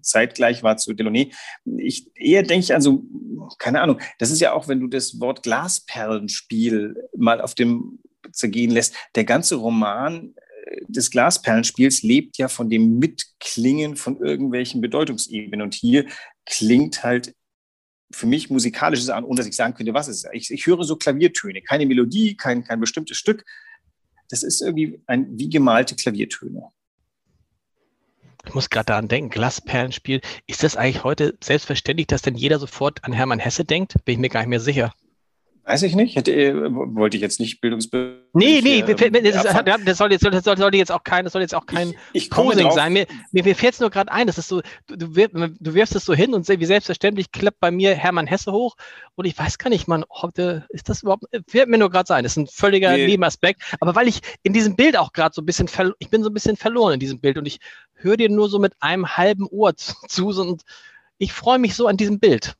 zeitgleich 0.01 0.63
war 0.63 0.77
zu 0.77 0.93
Delaunay. 0.93 1.31
Ich 1.77 2.07
eher 2.15 2.43
denke 2.43 2.63
ich 2.63 2.73
an 2.73 2.81
so, 2.81 3.03
keine 3.57 3.81
Ahnung, 3.81 3.99
das 4.19 4.31
ist 4.31 4.41
ja 4.41 4.53
auch, 4.53 4.67
wenn 4.67 4.79
du 4.79 4.87
das 4.87 5.19
Wort 5.19 5.43
Glasperlenspiel 5.43 6.95
mal 7.15 7.41
auf 7.41 7.55
dem 7.55 7.99
zergehen 8.31 8.71
lässt, 8.71 8.95
der 9.15 9.23
ganze 9.23 9.55
Roman 9.55 10.33
äh, 10.65 10.81
des 10.87 11.11
Glasperlenspiels 11.11 12.03
lebt 12.03 12.37
ja 12.37 12.47
von 12.47 12.69
dem 12.69 12.99
Mitklingen 12.99 13.95
von 13.95 14.17
irgendwelchen 14.17 14.81
Bedeutungsebenen. 14.81 15.61
Und 15.61 15.73
hier 15.73 16.05
klingt 16.45 17.03
halt 17.03 17.35
für 18.11 18.27
mich 18.27 18.49
musikalisches 18.49 19.09
an, 19.09 19.23
ohne 19.23 19.37
dass 19.37 19.47
ich 19.47 19.55
sagen 19.55 19.73
könnte, 19.73 19.93
was 19.93 20.07
es 20.07 20.23
ist. 20.23 20.29
Ich, 20.33 20.51
ich 20.51 20.65
höre 20.65 20.83
so 20.83 20.95
Klaviertöne, 20.95 21.61
keine 21.61 21.85
Melodie, 21.85 22.35
kein, 22.35 22.63
kein 22.63 22.79
bestimmtes 22.79 23.17
Stück. 23.17 23.45
Das 24.29 24.43
ist 24.43 24.61
irgendwie 24.61 25.01
ein, 25.07 25.27
wie 25.37 25.49
gemalte 25.49 25.95
Klaviertöne 25.95 26.69
ich 28.47 28.53
muss 28.53 28.69
gerade 28.69 28.85
daran 28.85 29.07
denken, 29.07 29.29
Glasperlenspiel. 29.29 30.21
Ist 30.47 30.63
das 30.63 30.75
eigentlich 30.75 31.03
heute 31.03 31.37
selbstverständlich, 31.43 32.07
dass 32.07 32.21
denn 32.21 32.35
jeder 32.35 32.59
sofort 32.59 33.03
an 33.03 33.13
Hermann 33.13 33.39
Hesse 33.39 33.65
denkt? 33.65 33.95
Bin 34.05 34.13
ich 34.13 34.19
mir 34.19 34.29
gar 34.29 34.41
nicht 34.41 34.49
mehr 34.49 34.59
sicher. 34.59 34.93
Weiß 35.67 35.81
ich 35.81 35.95
nicht. 35.95 36.15
Hätte, 36.15 36.31
äh, 36.31 36.53
wollte 36.53 37.17
ich 37.17 37.21
jetzt 37.21 37.39
nicht 37.39 37.59
Bildungsbild. 37.59 38.21
Nee, 38.33 38.61
nee, 38.61 38.81
äh, 38.81 38.85
das, 38.85 39.43
das, 39.83 39.97
soll 39.97 40.11
jetzt, 40.11 40.23
das 40.23 40.43
soll, 40.43 40.75
jetzt 40.75 40.91
auch 40.91 41.03
kein, 41.03 41.23
das 41.23 41.33
soll 41.33 41.41
jetzt 41.41 41.55
auch 41.55 41.65
kein 41.65 41.89
ich, 42.13 42.25
ich 42.25 42.29
Posing 42.29 42.69
sein. 42.69 42.93
Mir, 42.93 43.07
mir, 43.31 43.43
mir 43.43 43.55
fällt 43.55 43.73
es 43.73 43.79
nur 43.79 43.89
gerade 43.89 44.11
ein, 44.11 44.27
das 44.27 44.37
ist 44.37 44.47
so, 44.47 44.61
du, 44.85 44.95
du, 44.95 45.49
du, 45.59 45.73
wirfst 45.73 45.95
es 45.95 46.05
so 46.05 46.13
hin 46.13 46.35
und 46.35 46.47
wie 46.47 46.65
selbstverständlich 46.65 47.31
klappt 47.31 47.59
bei 47.59 47.71
mir 47.71 47.95
Hermann 47.95 48.27
Hesse 48.27 48.51
hoch 48.51 48.75
und 49.15 49.25
ich 49.25 49.35
weiß 49.39 49.57
gar 49.57 49.71
nicht, 49.71 49.87
man, 49.87 50.05
heute 50.11 50.67
ist 50.69 50.87
das 50.87 51.01
überhaupt, 51.01 51.23
wird 51.49 51.67
mir 51.67 51.79
nur 51.79 51.89
gerade 51.89 52.07
sein. 52.07 52.23
Das 52.23 52.33
ist 52.33 52.37
ein 52.37 52.47
völliger 52.47 52.91
nee. 52.91 53.07
Nebenaspekt. 53.07 53.63
Aber 53.79 53.95
weil 53.95 54.07
ich 54.07 54.19
in 54.43 54.53
diesem 54.53 54.75
Bild 54.75 54.95
auch 54.95 55.13
gerade 55.13 55.33
so 55.33 55.41
ein 55.41 55.47
bisschen, 55.47 55.67
ich 55.97 56.11
bin 56.11 56.21
so 56.21 56.29
ein 56.29 56.33
bisschen 56.35 56.57
verloren 56.57 56.93
in 56.93 56.99
diesem 56.99 57.19
Bild 57.19 57.39
und 57.39 57.47
ich 57.47 57.59
höre 57.95 58.17
dir 58.17 58.29
nur 58.29 58.49
so 58.49 58.59
mit 58.59 58.73
einem 58.81 59.17
halben 59.17 59.47
Ohr 59.47 59.75
zu 59.75 60.27
und 60.27 60.61
ich 61.17 61.33
freue 61.33 61.57
mich 61.57 61.73
so 61.73 61.87
an 61.87 61.97
diesem 61.97 62.19
Bild. 62.19 62.55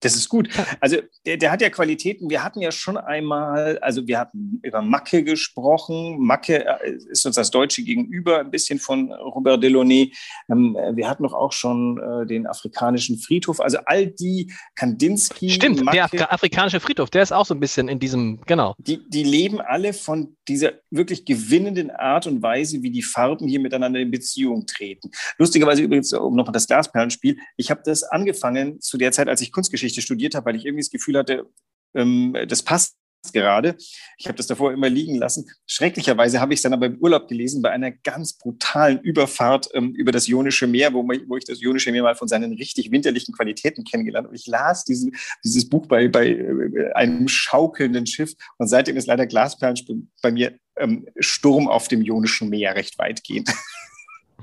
Das 0.00 0.16
ist 0.16 0.28
gut. 0.28 0.48
Also 0.80 0.96
der, 1.26 1.36
der, 1.36 1.50
hat 1.50 1.60
ja 1.60 1.68
Qualitäten. 1.68 2.30
Wir 2.30 2.42
hatten 2.42 2.60
ja 2.60 2.72
schon 2.72 2.96
einmal, 2.96 3.78
also 3.80 4.06
wir 4.06 4.18
hatten 4.18 4.58
über 4.62 4.80
Macke 4.80 5.22
gesprochen. 5.22 6.18
Macke 6.18 6.64
äh, 6.64 6.92
ist 7.10 7.26
uns 7.26 7.36
das 7.36 7.50
Deutsche 7.50 7.82
gegenüber, 7.82 8.40
ein 8.40 8.50
bisschen 8.50 8.78
von 8.78 9.12
Robert 9.12 9.62
Delaunay. 9.62 10.12
Ähm, 10.50 10.76
wir 10.94 11.08
hatten 11.08 11.22
doch 11.22 11.34
auch 11.34 11.52
schon 11.52 11.98
äh, 11.98 12.26
den 12.26 12.46
afrikanischen 12.46 13.18
Friedhof. 13.18 13.60
Also 13.60 13.78
all 13.84 14.06
die 14.06 14.50
Kandinsky. 14.74 15.50
Stimmt, 15.50 15.84
Macke, 15.84 16.16
der 16.16 16.32
afrikanische 16.32 16.80
Friedhof, 16.80 17.10
der 17.10 17.22
ist 17.22 17.32
auch 17.32 17.44
so 17.44 17.52
ein 17.52 17.60
bisschen 17.60 17.88
in 17.88 17.98
diesem, 17.98 18.40
genau. 18.46 18.74
Die, 18.78 19.06
die 19.08 19.24
leben 19.24 19.60
alle 19.60 19.92
von 19.92 20.36
dieser 20.48 20.72
wirklich 20.90 21.26
gewinnenden 21.26 21.90
Art 21.90 22.26
und 22.26 22.42
Weise, 22.42 22.82
wie 22.82 22.90
die 22.90 23.02
Farben 23.02 23.46
hier 23.46 23.60
miteinander 23.60 24.00
in 24.00 24.10
Beziehung 24.10 24.66
treten. 24.66 25.10
Lustigerweise 25.36 25.82
übrigens, 25.82 26.12
um 26.14 26.34
nochmal 26.34 26.52
das 26.52 26.66
Glasperlenspiel, 26.66 27.36
ich 27.58 27.70
habe 27.70 27.82
das 27.84 28.02
angefangen 28.02 28.80
zu 28.80 28.96
der 28.96 29.12
Zeit, 29.12 29.28
als 29.28 29.42
ich 29.42 29.52
Kunstgeschichte 29.52 29.89
studiert 29.94 30.34
habe, 30.34 30.46
weil 30.46 30.56
ich 30.56 30.64
irgendwie 30.64 30.82
das 30.82 30.90
Gefühl 30.90 31.18
hatte, 31.18 31.46
ähm, 31.94 32.36
das 32.48 32.62
passt 32.62 32.96
gerade. 33.32 33.76
Ich 34.18 34.26
habe 34.26 34.36
das 34.36 34.46
davor 34.46 34.72
immer 34.72 34.88
liegen 34.88 35.16
lassen. 35.16 35.50
Schrecklicherweise 35.66 36.40
habe 36.40 36.54
ich 36.54 36.58
es 36.58 36.62
dann 36.62 36.72
aber 36.72 36.86
im 36.86 36.98
Urlaub 36.98 37.28
gelesen 37.28 37.62
bei 37.62 37.70
einer 37.70 37.90
ganz 37.90 38.38
brutalen 38.38 38.98
Überfahrt 39.00 39.68
ähm, 39.74 39.92
über 39.94 40.12
das 40.12 40.26
Ionische 40.28 40.66
Meer, 40.66 40.94
wo, 40.94 41.06
wo, 41.06 41.36
ich 41.36 41.44
das 41.44 41.60
Ionische 41.60 41.92
Meer 41.92 42.02
mal 42.02 42.14
von 42.14 42.28
seinen 42.28 42.52
richtig 42.54 42.90
winterlichen 42.90 43.34
Qualitäten 43.34 43.84
kennengelernt 43.84 44.26
habe. 44.26 44.36
Ich 44.36 44.46
las 44.46 44.84
diesen, 44.84 45.14
dieses 45.44 45.68
Buch 45.68 45.86
bei, 45.86 46.08
bei 46.08 46.28
äh, 46.28 46.92
einem 46.94 47.28
schaukelnden 47.28 48.06
Schiff 48.06 48.32
und 48.58 48.68
seitdem 48.68 48.96
ist 48.96 49.06
leider 49.06 49.26
Glasperlen 49.26 50.10
bei 50.22 50.32
mir 50.32 50.58
ähm, 50.76 51.06
Sturm 51.18 51.68
auf 51.68 51.88
dem 51.88 52.02
Ionischen 52.02 52.48
Meer 52.48 52.74
recht 52.74 52.98
weitgehend 52.98 53.50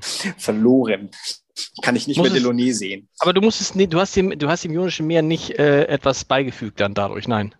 verloren. 0.36 1.10
Kann 1.82 1.96
ich 1.96 2.06
nicht 2.06 2.20
mehr 2.20 2.30
Delaunay 2.30 2.72
sehen. 2.72 3.08
Aber 3.18 3.32
du 3.32 3.40
musstest, 3.40 3.76
nee, 3.76 3.86
du 3.86 3.98
hast 4.00 4.14
dem, 4.16 4.38
du 4.38 4.48
hast 4.48 4.64
dem 4.64 4.72
Ionischen 4.72 5.06
Meer 5.06 5.22
nicht 5.22 5.58
äh, 5.58 5.84
etwas 5.84 6.24
beigefügt 6.24 6.80
dann 6.80 6.94
dadurch, 6.94 7.28
nein. 7.28 7.54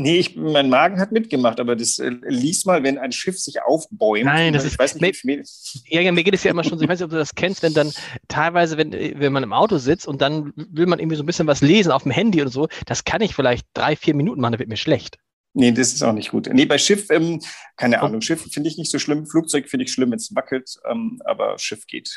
Nee, 0.00 0.20
ich, 0.20 0.36
mein 0.36 0.70
Magen 0.70 1.00
hat 1.00 1.10
mitgemacht, 1.10 1.58
aber 1.58 1.74
das 1.74 1.98
äh, 1.98 2.12
lies 2.28 2.64
mal, 2.64 2.84
wenn 2.84 2.98
ein 2.98 3.10
Schiff 3.10 3.36
sich 3.36 3.60
aufbäumt. 3.60 4.26
Nein, 4.26 4.52
das 4.52 4.64
ist. 4.64 4.78
Nicht, 5.00 5.24
mir, 5.24 5.42
ja, 5.88 6.00
ja, 6.00 6.12
mir 6.12 6.22
geht 6.22 6.34
es 6.34 6.44
ja 6.44 6.52
immer 6.52 6.62
schon 6.62 6.78
so. 6.78 6.84
Ich 6.84 6.88
weiß 6.88 7.00
nicht, 7.00 7.04
ob 7.04 7.10
du 7.10 7.16
das 7.16 7.34
kennst, 7.34 7.64
wenn 7.64 7.74
dann 7.74 7.92
teilweise, 8.28 8.76
wenn, 8.76 8.92
wenn 8.92 9.32
man 9.32 9.42
im 9.42 9.52
Auto 9.52 9.78
sitzt 9.78 10.06
und 10.06 10.22
dann 10.22 10.52
will 10.54 10.86
man 10.86 11.00
irgendwie 11.00 11.16
so 11.16 11.24
ein 11.24 11.26
bisschen 11.26 11.48
was 11.48 11.62
lesen 11.62 11.90
auf 11.90 12.04
dem 12.04 12.12
Handy 12.12 12.40
und 12.40 12.48
so, 12.48 12.68
das 12.86 13.04
kann 13.04 13.22
ich 13.22 13.34
vielleicht 13.34 13.66
drei, 13.74 13.96
vier 13.96 14.14
Minuten 14.14 14.40
machen, 14.40 14.52
da 14.52 14.58
wird 14.60 14.68
mir 14.68 14.76
schlecht. 14.76 15.18
Nee, 15.54 15.72
das 15.72 15.92
ist 15.92 16.02
auch 16.04 16.12
nicht 16.12 16.30
gut. 16.30 16.48
Nee, 16.52 16.66
bei 16.66 16.78
Schiff, 16.78 17.10
ähm, 17.10 17.40
keine 17.76 18.00
Ahnung, 18.00 18.20
Schiff 18.20 18.46
finde 18.52 18.68
ich 18.68 18.78
nicht 18.78 18.92
so 18.92 19.00
schlimm. 19.00 19.26
Flugzeug 19.26 19.68
finde 19.68 19.86
ich 19.86 19.92
schlimm, 19.92 20.12
wenn 20.12 20.18
es 20.18 20.32
wackelt, 20.32 20.76
ähm, 20.88 21.20
aber 21.24 21.58
Schiff 21.58 21.88
geht. 21.88 22.16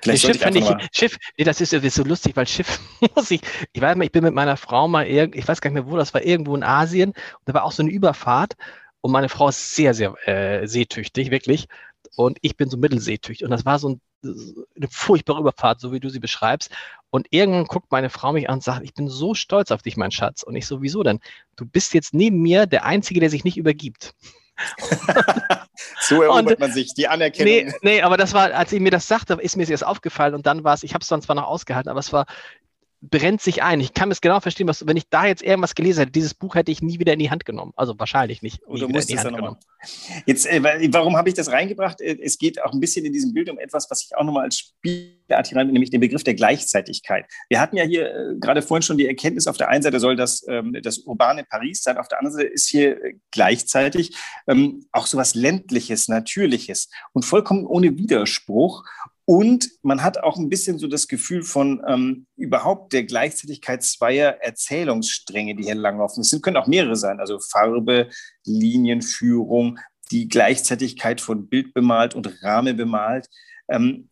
Vielleicht 0.00 0.22
Schiff 0.22 0.40
finde 0.40 0.58
ich, 0.58 0.88
Schiff, 0.92 1.16
nee, 1.38 1.44
das 1.44 1.60
ist, 1.60 1.72
ist 1.72 1.94
so 1.94 2.02
lustig, 2.02 2.34
weil 2.34 2.46
Schiff 2.46 2.80
muss 3.14 3.30
ich, 3.30 3.40
ich 3.72 3.80
weiß 3.80 3.96
mal, 3.96 4.04
ich 4.04 4.12
bin 4.12 4.24
mit 4.24 4.34
meiner 4.34 4.56
Frau 4.56 4.88
mal, 4.88 5.06
irg, 5.06 5.36
ich 5.36 5.46
weiß 5.46 5.60
gar 5.60 5.70
nicht 5.70 5.84
mehr 5.84 5.90
wo, 5.90 5.96
das 5.96 6.12
war 6.12 6.22
irgendwo 6.22 6.56
in 6.56 6.64
Asien 6.64 7.10
und 7.10 7.16
da 7.44 7.54
war 7.54 7.64
auch 7.64 7.72
so 7.72 7.82
eine 7.82 7.92
Überfahrt 7.92 8.54
und 9.02 9.10
meine 9.10 9.28
Frau 9.28 9.48
ist 9.48 9.74
sehr, 9.74 9.94
sehr 9.94 10.14
äh, 10.26 10.66
seetüchtig, 10.66 11.30
wirklich. 11.30 11.68
Und 12.16 12.38
ich 12.40 12.56
bin 12.56 12.70
so 12.70 12.76
mittelseetüchtig. 12.76 13.44
Und 13.44 13.50
das 13.50 13.64
war 13.64 13.78
so 13.78 13.90
ein, 13.90 14.00
eine 14.22 14.88
furchtbare 14.88 15.40
Überfahrt, 15.40 15.80
so 15.80 15.92
wie 15.92 16.00
du 16.00 16.08
sie 16.08 16.20
beschreibst. 16.20 16.70
Und 17.10 17.26
irgendwann 17.30 17.64
guckt 17.66 17.90
meine 17.90 18.10
Frau 18.10 18.32
mich 18.32 18.48
an 18.48 18.56
und 18.56 18.62
sagt, 18.62 18.84
ich 18.84 18.94
bin 18.94 19.08
so 19.08 19.34
stolz 19.34 19.72
auf 19.72 19.82
dich, 19.82 19.96
mein 19.96 20.12
Schatz. 20.12 20.44
Und 20.44 20.54
ich 20.54 20.66
so, 20.66 20.82
wieso 20.82 21.02
denn? 21.02 21.20
Du 21.56 21.66
bist 21.66 21.94
jetzt 21.94 22.14
neben 22.14 22.40
mir 22.40 22.66
der 22.66 22.84
Einzige, 22.84 23.18
der 23.18 23.30
sich 23.30 23.42
nicht 23.44 23.56
übergibt. 23.56 24.14
so 26.00 26.22
erobert 26.22 26.46
und, 26.46 26.60
man 26.60 26.72
sich 26.72 26.94
die 26.94 27.08
Anerkennung. 27.08 27.66
Nee, 27.66 27.72
nee, 27.82 28.02
aber 28.02 28.16
das 28.16 28.34
war, 28.34 28.52
als 28.52 28.72
ich 28.72 28.80
mir 28.80 28.90
das 28.90 29.06
sagte, 29.06 29.34
ist 29.34 29.56
mir 29.56 29.68
erst 29.68 29.86
aufgefallen 29.86 30.34
und 30.34 30.46
dann 30.46 30.64
war 30.64 30.74
es, 30.74 30.82
ich 30.82 30.94
habe 30.94 31.02
es 31.02 31.08
dann 31.08 31.22
zwar 31.22 31.36
noch 31.36 31.46
ausgehalten, 31.46 31.90
aber 31.90 32.00
es 32.00 32.12
war, 32.12 32.26
brennt 33.02 33.40
sich 33.42 33.62
ein. 33.62 33.80
Ich 33.80 33.94
kann 33.94 34.10
es 34.12 34.20
genau 34.20 34.38
verstehen, 34.38 34.68
was, 34.68 34.86
wenn 34.86 34.96
ich 34.96 35.08
da 35.08 35.26
jetzt 35.26 35.42
irgendwas 35.42 35.74
gelesen 35.74 36.00
hätte, 36.00 36.12
dieses 36.12 36.34
Buch 36.34 36.54
hätte 36.54 36.70
ich 36.70 36.82
nie 36.82 37.00
wieder 37.00 37.12
in 37.12 37.18
die 37.18 37.30
Hand 37.30 37.44
genommen. 37.44 37.72
Also 37.76 37.98
wahrscheinlich 37.98 38.42
nicht. 38.42 38.62
Oder 38.66 38.88
musst 38.88 39.10
die 39.10 39.18
Hand 39.18 39.34
genommen. 39.34 39.56
Jetzt, 40.26 40.46
äh, 40.46 40.62
warum 40.92 41.16
habe 41.16 41.28
ich 41.28 41.34
das 41.34 41.50
reingebracht? 41.50 42.00
Äh, 42.00 42.18
es 42.22 42.38
geht 42.38 42.62
auch 42.62 42.72
ein 42.72 42.78
bisschen 42.78 43.04
in 43.04 43.12
diesem 43.12 43.34
Bild 43.34 43.50
um 43.50 43.58
etwas, 43.58 43.90
was 43.90 44.04
ich 44.04 44.16
auch 44.16 44.22
nochmal 44.22 44.44
als 44.44 44.58
Spielart 44.58 45.48
hier 45.48 45.58
rein, 45.58 45.66
nämlich 45.66 45.90
den 45.90 46.00
Begriff 46.00 46.22
der 46.22 46.34
Gleichzeitigkeit. 46.34 47.26
Wir 47.48 47.60
hatten 47.60 47.76
ja 47.76 47.84
hier 47.84 48.06
äh, 48.06 48.34
gerade 48.38 48.62
vorhin 48.62 48.82
schon 48.82 48.96
die 48.96 49.08
Erkenntnis, 49.08 49.48
auf 49.48 49.56
der 49.56 49.68
einen 49.68 49.82
Seite 49.82 49.98
soll 49.98 50.14
das, 50.14 50.46
ähm, 50.48 50.76
das 50.80 50.98
urbane 50.98 51.42
Paris 51.42 51.82
sein, 51.82 51.98
auf 51.98 52.06
der 52.06 52.18
anderen 52.18 52.36
Seite 52.36 52.48
ist 52.48 52.68
hier 52.68 53.04
äh, 53.04 53.14
gleichzeitig 53.32 54.16
ähm, 54.46 54.86
auch 54.92 55.06
so 55.06 55.18
was 55.18 55.34
ländliches, 55.34 56.06
natürliches 56.06 56.88
und 57.12 57.24
vollkommen 57.24 57.66
ohne 57.66 57.98
Widerspruch. 57.98 58.84
Und 59.24 59.70
man 59.82 60.02
hat 60.02 60.18
auch 60.18 60.36
ein 60.36 60.48
bisschen 60.48 60.78
so 60.78 60.88
das 60.88 61.06
Gefühl 61.06 61.42
von 61.42 61.82
ähm, 61.86 62.26
überhaupt 62.36 62.92
der 62.92 63.04
Gleichzeitigkeit 63.04 63.82
zweier 63.82 64.38
Erzählungsstränge, 64.40 65.54
die 65.54 65.64
hier 65.64 65.76
langlaufen. 65.76 66.22
Es 66.22 66.30
sind, 66.30 66.42
können 66.42 66.56
auch 66.56 66.66
mehrere 66.66 66.96
sein, 66.96 67.20
also 67.20 67.38
Farbe, 67.38 68.08
Linienführung, 68.44 69.78
die 70.10 70.28
Gleichzeitigkeit 70.28 71.20
von 71.20 71.48
Bild 71.48 71.72
bemalt 71.72 72.14
und 72.14 72.42
Rahmen 72.42 72.76
bemalt. 72.76 73.28
Ähm, 73.68 74.08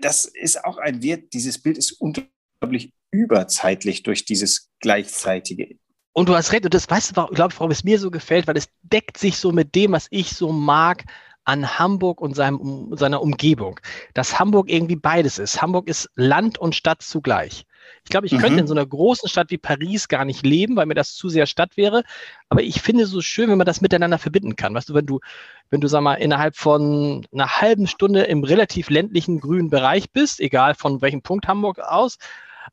das 0.00 0.24
ist 0.24 0.64
auch 0.64 0.78
ein 0.78 1.02
Wert, 1.02 1.32
dieses 1.32 1.60
Bild 1.60 1.76
ist 1.76 1.92
unglaublich 1.92 2.92
überzeitlich 3.10 4.02
durch 4.02 4.24
dieses 4.24 4.70
Gleichzeitige. 4.80 5.76
Und 6.12 6.28
du 6.28 6.34
hast 6.36 6.52
recht, 6.52 6.64
und 6.64 6.74
das 6.74 6.88
weißt 6.88 7.16
du, 7.16 7.26
glaube 7.26 7.52
ich, 7.52 7.58
warum 7.58 7.72
es 7.72 7.82
mir 7.82 7.98
so 7.98 8.10
gefällt, 8.10 8.46
weil 8.46 8.56
es 8.56 8.68
deckt 8.82 9.18
sich 9.18 9.36
so 9.36 9.50
mit 9.50 9.74
dem, 9.74 9.92
was 9.92 10.06
ich 10.10 10.30
so 10.30 10.52
mag 10.52 11.04
an 11.44 11.78
Hamburg 11.78 12.20
und 12.20 12.34
seinem, 12.34 12.94
seiner 12.96 13.22
Umgebung, 13.22 13.80
dass 14.14 14.38
Hamburg 14.38 14.70
irgendwie 14.70 14.96
beides 14.96 15.38
ist. 15.38 15.60
Hamburg 15.60 15.88
ist 15.88 16.10
Land 16.14 16.58
und 16.58 16.74
Stadt 16.74 17.02
zugleich. 17.02 17.66
Ich 18.04 18.10
glaube, 18.10 18.26
ich 18.26 18.32
mhm. 18.32 18.38
könnte 18.38 18.60
in 18.60 18.66
so 18.66 18.74
einer 18.74 18.86
großen 18.86 19.28
Stadt 19.28 19.50
wie 19.50 19.58
Paris 19.58 20.08
gar 20.08 20.24
nicht 20.24 20.44
leben, 20.44 20.76
weil 20.76 20.86
mir 20.86 20.94
das 20.94 21.14
zu 21.14 21.28
sehr 21.28 21.46
Stadt 21.46 21.76
wäre. 21.76 22.04
Aber 22.48 22.62
ich 22.62 22.80
finde 22.80 23.04
es 23.04 23.10
so 23.10 23.20
schön, 23.20 23.50
wenn 23.50 23.58
man 23.58 23.66
das 23.66 23.80
miteinander 23.80 24.18
verbinden 24.18 24.56
kann. 24.56 24.74
Weißt 24.74 24.88
du, 24.88 24.94
wenn 24.94 25.06
du, 25.06 25.20
wenn 25.70 25.80
du, 25.80 25.88
sag 25.88 26.02
mal, 26.02 26.14
innerhalb 26.14 26.56
von 26.56 27.26
einer 27.32 27.60
halben 27.60 27.86
Stunde 27.86 28.22
im 28.22 28.44
relativ 28.44 28.90
ländlichen 28.90 29.40
grünen 29.40 29.70
Bereich 29.70 30.10
bist, 30.10 30.40
egal 30.40 30.74
von 30.74 31.02
welchem 31.02 31.22
Punkt 31.22 31.48
Hamburg 31.48 31.78
aus, 31.78 32.18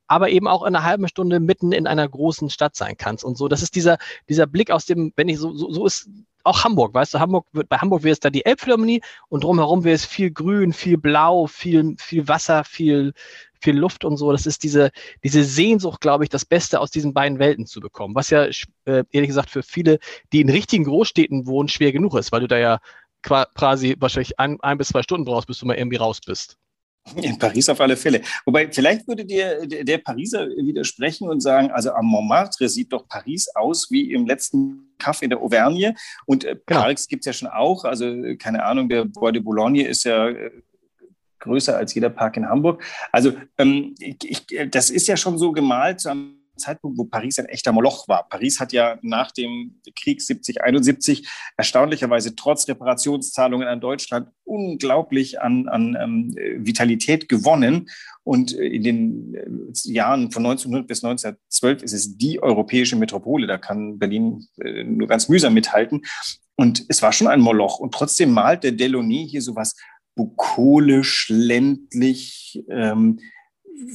aber 0.07 0.29
eben 0.29 0.47
auch 0.47 0.63
in 0.63 0.75
einer 0.75 0.83
halben 0.83 1.07
Stunde 1.07 1.39
mitten 1.39 1.71
in 1.71 1.87
einer 1.87 2.07
großen 2.07 2.49
Stadt 2.49 2.75
sein 2.75 2.95
kannst 2.97 3.23
und 3.23 3.37
so. 3.37 3.47
Das 3.47 3.61
ist 3.61 3.75
dieser, 3.75 3.97
dieser 4.29 4.47
Blick 4.47 4.71
aus 4.71 4.85
dem, 4.85 5.13
wenn 5.15 5.29
ich 5.29 5.37
so, 5.39 5.53
so, 5.55 5.71
so 5.71 5.85
ist 5.85 6.09
auch 6.43 6.63
Hamburg, 6.63 6.93
weißt 6.93 7.13
du, 7.13 7.19
Hamburg 7.19 7.47
wird, 7.51 7.69
bei 7.69 7.77
Hamburg 7.77 8.03
wäre 8.03 8.13
es 8.13 8.19
da 8.19 8.29
die 8.29 8.45
Elbphilharmonie 8.45 9.01
und 9.29 9.43
drumherum 9.43 9.83
wäre 9.83 9.95
es 9.95 10.05
viel 10.05 10.31
Grün, 10.31 10.73
viel 10.73 10.97
Blau, 10.97 11.47
viel, 11.47 11.95
viel 11.99 12.27
Wasser, 12.27 12.63
viel, 12.63 13.13
viel 13.61 13.77
Luft 13.77 14.03
und 14.05 14.17
so. 14.17 14.31
Das 14.31 14.45
ist 14.45 14.63
diese, 14.63 14.91
diese 15.23 15.43
Sehnsucht, 15.43 16.01
glaube 16.01 16.23
ich, 16.23 16.29
das 16.29 16.45
Beste 16.45 16.79
aus 16.79 16.91
diesen 16.91 17.13
beiden 17.13 17.39
Welten 17.39 17.65
zu 17.65 17.79
bekommen. 17.79 18.15
Was 18.15 18.29
ja, 18.29 18.45
äh, 18.45 19.03
ehrlich 19.11 19.27
gesagt, 19.27 19.49
für 19.49 19.63
viele, 19.63 19.99
die 20.33 20.41
in 20.41 20.49
richtigen 20.49 20.85
Großstädten 20.85 21.45
wohnen, 21.45 21.69
schwer 21.69 21.91
genug 21.91 22.15
ist, 22.15 22.31
weil 22.31 22.41
du 22.41 22.47
da 22.47 22.57
ja 22.57 22.79
quasi 23.21 23.95
wahrscheinlich 23.99 24.39
ein, 24.39 24.59
ein 24.61 24.79
bis 24.79 24.89
zwei 24.89 25.03
Stunden 25.03 25.25
brauchst, 25.25 25.47
bis 25.47 25.59
du 25.59 25.67
mal 25.67 25.77
irgendwie 25.77 25.97
raus 25.97 26.19
bist. 26.25 26.57
In 27.15 27.37
Paris 27.37 27.67
auf 27.67 27.81
alle 27.81 27.97
Fälle. 27.97 28.21
Wobei, 28.45 28.71
vielleicht 28.71 29.07
würde 29.07 29.25
dir 29.25 29.65
der 29.65 29.97
Pariser 29.97 30.47
widersprechen 30.47 31.27
und 31.27 31.41
sagen, 31.41 31.71
also 31.71 31.91
am 31.91 32.05
Montmartre 32.05 32.69
sieht 32.69 32.93
doch 32.93 33.07
Paris 33.07 33.49
aus 33.55 33.89
wie 33.89 34.13
im 34.13 34.25
letzten 34.25 34.93
Kaff 34.97 35.21
in 35.21 35.31
der 35.31 35.39
Auvergne. 35.39 35.95
Und 36.25 36.43
äh, 36.43 36.55
genau. 36.65 36.81
Parks 36.81 37.07
gibt 37.07 37.21
es 37.21 37.25
ja 37.25 37.33
schon 37.33 37.47
auch. 37.49 37.85
Also, 37.85 38.05
keine 38.37 38.63
Ahnung, 38.63 38.87
der 38.87 39.05
Bois 39.05 39.31
de 39.31 39.41
Boulogne 39.41 39.87
ist 39.87 40.03
ja 40.03 40.29
äh, 40.29 40.51
größer 41.39 41.75
als 41.75 41.93
jeder 41.93 42.11
Park 42.11 42.37
in 42.37 42.47
Hamburg. 42.47 42.83
Also, 43.11 43.33
ähm, 43.57 43.95
ich, 43.99 44.45
das 44.69 44.89
ist 44.89 45.07
ja 45.07 45.17
schon 45.17 45.37
so 45.37 45.51
gemalt. 45.51 46.05
Am 46.05 46.40
Zeitpunkt, 46.61 46.97
wo 46.97 47.03
Paris 47.03 47.39
ein 47.39 47.47
echter 47.47 47.71
Moloch 47.71 48.07
war. 48.07 48.29
Paris 48.29 48.59
hat 48.59 48.71
ja 48.71 48.97
nach 49.01 49.31
dem 49.31 49.81
Krieg 49.95 50.21
70, 50.21 50.61
71 50.61 51.27
erstaunlicherweise 51.57 52.35
trotz 52.35 52.67
Reparationszahlungen 52.67 53.67
an 53.67 53.81
Deutschland 53.81 54.29
unglaublich 54.45 55.41
an, 55.41 55.67
an 55.67 55.97
ähm, 55.99 56.35
Vitalität 56.65 57.29
gewonnen. 57.29 57.89
Und 58.23 58.57
äh, 58.57 58.67
in 58.67 58.83
den 58.83 59.35
äh, 59.35 59.91
Jahren 59.91 60.31
von 60.31 60.45
1900 60.45 60.87
bis 60.87 61.03
1912 61.03 61.83
ist 61.83 61.93
es 61.93 62.17
die 62.17 62.41
europäische 62.41 62.95
Metropole. 62.95 63.47
Da 63.47 63.57
kann 63.57 63.99
Berlin 63.99 64.47
äh, 64.61 64.83
nur 64.83 65.07
ganz 65.07 65.29
mühsam 65.29 65.53
mithalten. 65.53 66.03
Und 66.55 66.85
es 66.89 67.01
war 67.01 67.11
schon 67.11 67.27
ein 67.27 67.39
Moloch. 67.39 67.79
Und 67.79 67.93
trotzdem 67.93 68.31
malt 68.31 68.63
der 68.63 68.73
Delaunay 68.73 69.27
hier 69.27 69.41
so 69.41 69.55
was 69.55 69.75
bukolisch, 70.15 71.27
ländlich, 71.29 72.63
ähm, 72.69 73.19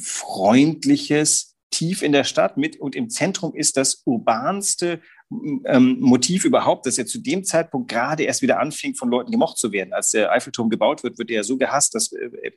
freundliches, 0.01 1.56
tief 1.71 2.03
in 2.03 2.13
der 2.13 2.25
Stadt 2.25 2.57
mit 2.57 2.81
und 2.81 2.95
im 2.95 3.11
Zentrum 3.11 3.55
ist 3.55 3.77
das 3.77 4.03
urbanste 4.05 5.01
ähm, 5.31 5.97
Motiv 6.01 6.45
überhaupt, 6.45 6.87
das 6.87 6.97
ja 6.97 7.05
zu 7.05 7.19
dem 7.19 7.45
Zeitpunkt 7.45 7.91
gerade 7.91 8.23
erst 8.23 8.43
wieder 8.43 8.61
anfing, 8.61 8.95
von 8.95 9.11
Leuten 9.11 9.33
gemocht 9.33 9.59
zu 9.59 9.73
werden. 9.73 9.93
Als 9.93 10.11
der 10.11 10.31
Eiffelturm 10.31 10.71
gebaut 10.71 11.03
wird, 11.03 11.19
wird 11.19 11.31
er 11.31 11.43
so 11.43 11.57
gehasst, 11.57 11.95
dass 11.95 12.13
äh, 12.13 12.53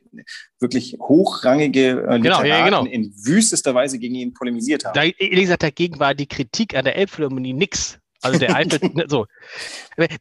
wirklich 0.60 0.96
hochrangige 1.00 2.06
äh, 2.08 2.20
genau, 2.20 2.42
ja, 2.44 2.64
genau. 2.64 2.84
in 2.84 3.12
wüstester 3.24 3.74
Weise 3.74 3.98
gegen 3.98 4.14
ihn 4.14 4.34
polemisiert 4.34 4.84
haben. 4.84 4.94
Da, 4.94 5.02
ehrlich 5.02 5.40
gesagt, 5.40 5.64
dagegen 5.64 5.98
war 5.98 6.14
die 6.14 6.28
Kritik 6.28 6.76
an 6.76 6.84
der 6.84 6.96
Elbphilharmonie 6.96 7.52
nix. 7.52 7.98
Also 8.22 8.38
der 8.38 8.54
Eiffel, 8.54 8.78
so. 9.08 9.26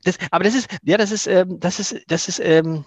Das, 0.03 0.17
aber 0.31 0.45
das 0.45 0.55
ist, 0.55 0.69
ja, 0.83 0.97
das 0.97 1.11
ist, 1.11 1.27
ähm, 1.27 1.59
das 1.59 1.79
ist, 1.79 1.97
das 2.07 2.29
ist, 2.29 2.39
ähm, 2.39 2.85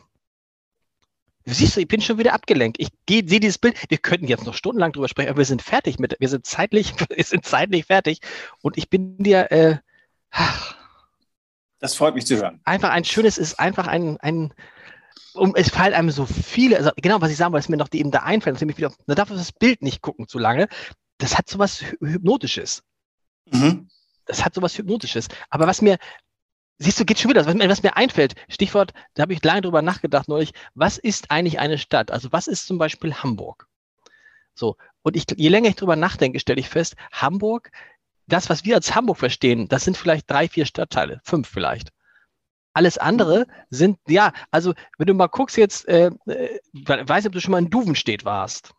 Siehst 1.44 1.76
du, 1.76 1.80
ich 1.80 1.88
bin 1.88 2.00
schon 2.00 2.18
wieder 2.18 2.34
abgelenkt. 2.34 2.78
Ich 2.80 2.88
sehe 3.08 3.22
dieses 3.22 3.58
Bild. 3.58 3.76
Wir 3.88 3.98
könnten 3.98 4.28
jetzt 4.28 4.44
noch 4.44 4.54
stundenlang 4.54 4.92
drüber 4.92 5.08
sprechen, 5.08 5.30
aber 5.30 5.38
wir 5.38 5.44
sind 5.44 5.62
fertig 5.62 5.98
mit, 5.98 6.16
wir 6.18 6.28
sind 6.28 6.46
zeitlich, 6.46 6.94
wir 7.14 7.24
sind 7.24 7.44
zeitlich 7.44 7.86
fertig. 7.86 8.20
Und 8.60 8.76
ich 8.76 8.88
bin 8.88 9.18
dir, 9.18 9.50
äh, 9.50 9.76
das 11.82 11.96
freut 11.96 12.14
mich 12.14 12.26
zu 12.26 12.36
hören. 12.36 12.60
Einfach 12.64 12.90
ein 12.90 13.04
schönes, 13.04 13.38
ist 13.38 13.58
einfach 13.58 13.88
ein, 13.88 14.16
ein, 14.18 14.54
um, 15.34 15.56
es 15.56 15.68
fallen 15.68 15.94
einem 15.94 16.10
so 16.10 16.26
viele, 16.26 16.76
also 16.76 16.92
genau, 16.96 17.20
was 17.20 17.32
ich 17.32 17.36
sagen 17.36 17.52
wollte, 17.52 17.64
ist 17.64 17.70
mir 17.70 17.76
noch 17.76 17.88
die 17.88 17.98
eben 17.98 18.12
da 18.12 18.20
einfällt, 18.20 18.60
nämlich 18.60 18.78
wieder, 18.78 18.92
da 19.06 19.16
darf 19.16 19.30
man 19.30 19.38
das 19.38 19.50
Bild 19.50 19.82
nicht 19.82 20.00
gucken 20.00 20.28
zu 20.28 20.38
lange. 20.38 20.68
Das 21.18 21.36
hat 21.36 21.48
so 21.48 21.58
was 21.58 21.82
Hypnotisches. 22.00 22.84
Mhm. 23.50 23.88
Das 24.26 24.44
hat 24.44 24.54
so 24.54 24.62
was 24.62 24.78
Hypnotisches. 24.78 25.26
Aber 25.50 25.66
was 25.66 25.82
mir 25.82 25.98
Siehst 26.78 26.98
du, 26.98 27.04
geht 27.04 27.18
schon 27.18 27.30
wieder. 27.30 27.46
Was, 27.46 27.54
was 27.54 27.82
mir 27.82 27.96
einfällt, 27.96 28.34
Stichwort, 28.48 28.92
da 29.14 29.22
habe 29.22 29.32
ich 29.32 29.44
lange 29.44 29.62
drüber 29.62 29.82
nachgedacht 29.82 30.28
neulich, 30.28 30.52
was 30.74 30.98
ist 30.98 31.30
eigentlich 31.30 31.60
eine 31.60 31.78
Stadt? 31.78 32.10
Also 32.10 32.32
was 32.32 32.46
ist 32.46 32.66
zum 32.66 32.78
Beispiel 32.78 33.14
Hamburg? 33.14 33.68
So, 34.54 34.76
und 35.02 35.16
ich, 35.16 35.24
je 35.36 35.48
länger 35.48 35.68
ich 35.68 35.76
drüber 35.76 35.96
nachdenke, 35.96 36.40
stelle 36.40 36.60
ich 36.60 36.68
fest, 36.68 36.96
Hamburg, 37.12 37.70
das, 38.26 38.50
was 38.50 38.64
wir 38.64 38.76
als 38.76 38.94
Hamburg 38.94 39.18
verstehen, 39.18 39.68
das 39.68 39.84
sind 39.84 39.96
vielleicht 39.96 40.30
drei, 40.30 40.48
vier 40.48 40.66
Stadtteile, 40.66 41.20
fünf 41.24 41.48
vielleicht. 41.48 41.92
Alles 42.74 42.98
andere 42.98 43.46
sind, 43.70 43.98
ja, 44.08 44.32
also 44.50 44.74
wenn 44.96 45.06
du 45.06 45.14
mal 45.14 45.26
guckst 45.26 45.56
jetzt, 45.56 45.86
äh, 45.88 46.10
äh, 46.26 46.58
weiß 46.72 47.24
nicht, 47.24 47.26
ob 47.26 47.32
du 47.32 47.40
schon 47.40 47.52
mal 47.52 47.58
in 47.58 47.70
Duvenstedt 47.70 48.24
warst. 48.24 48.72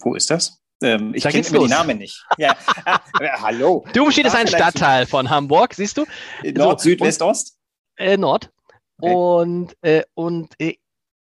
Wo 0.00 0.14
ist 0.14 0.30
das? 0.30 0.62
Ähm, 0.82 1.12
ich 1.14 1.24
kenne 1.24 1.42
die 1.42 1.68
Namen 1.68 1.98
nicht. 1.98 2.24
Ja. 2.36 2.56
Ah, 2.84 3.00
äh, 3.20 3.28
hallo. 3.40 3.84
Dubenstedt 3.92 4.26
ist 4.26 4.36
ein 4.36 4.46
Stadtteil 4.46 5.06
von 5.06 5.28
Hamburg, 5.28 5.74
siehst 5.74 5.96
du? 5.96 6.04
Nord, 6.44 6.80
so, 6.80 6.90
Süd, 6.90 7.00
West, 7.00 7.22
Ost? 7.22 7.56
Äh, 7.96 8.16
Nord. 8.16 8.50
Okay. 9.00 9.14
Und, 9.14 9.76
äh, 9.82 10.02
und 10.14 10.54
äh, 10.58 10.76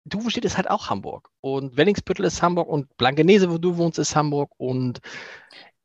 Duvenstedt 0.04 0.44
ist 0.44 0.56
halt 0.56 0.70
auch 0.70 0.88
Hamburg. 0.88 1.30
Und 1.40 1.76
Wellingsbüttel 1.76 2.24
ist 2.24 2.42
Hamburg 2.42 2.68
und 2.68 2.96
Blankenese, 2.96 3.50
wo 3.50 3.58
du 3.58 3.76
wohnst, 3.76 3.98
ist 3.98 4.14
Hamburg 4.14 4.50
und 4.56 5.00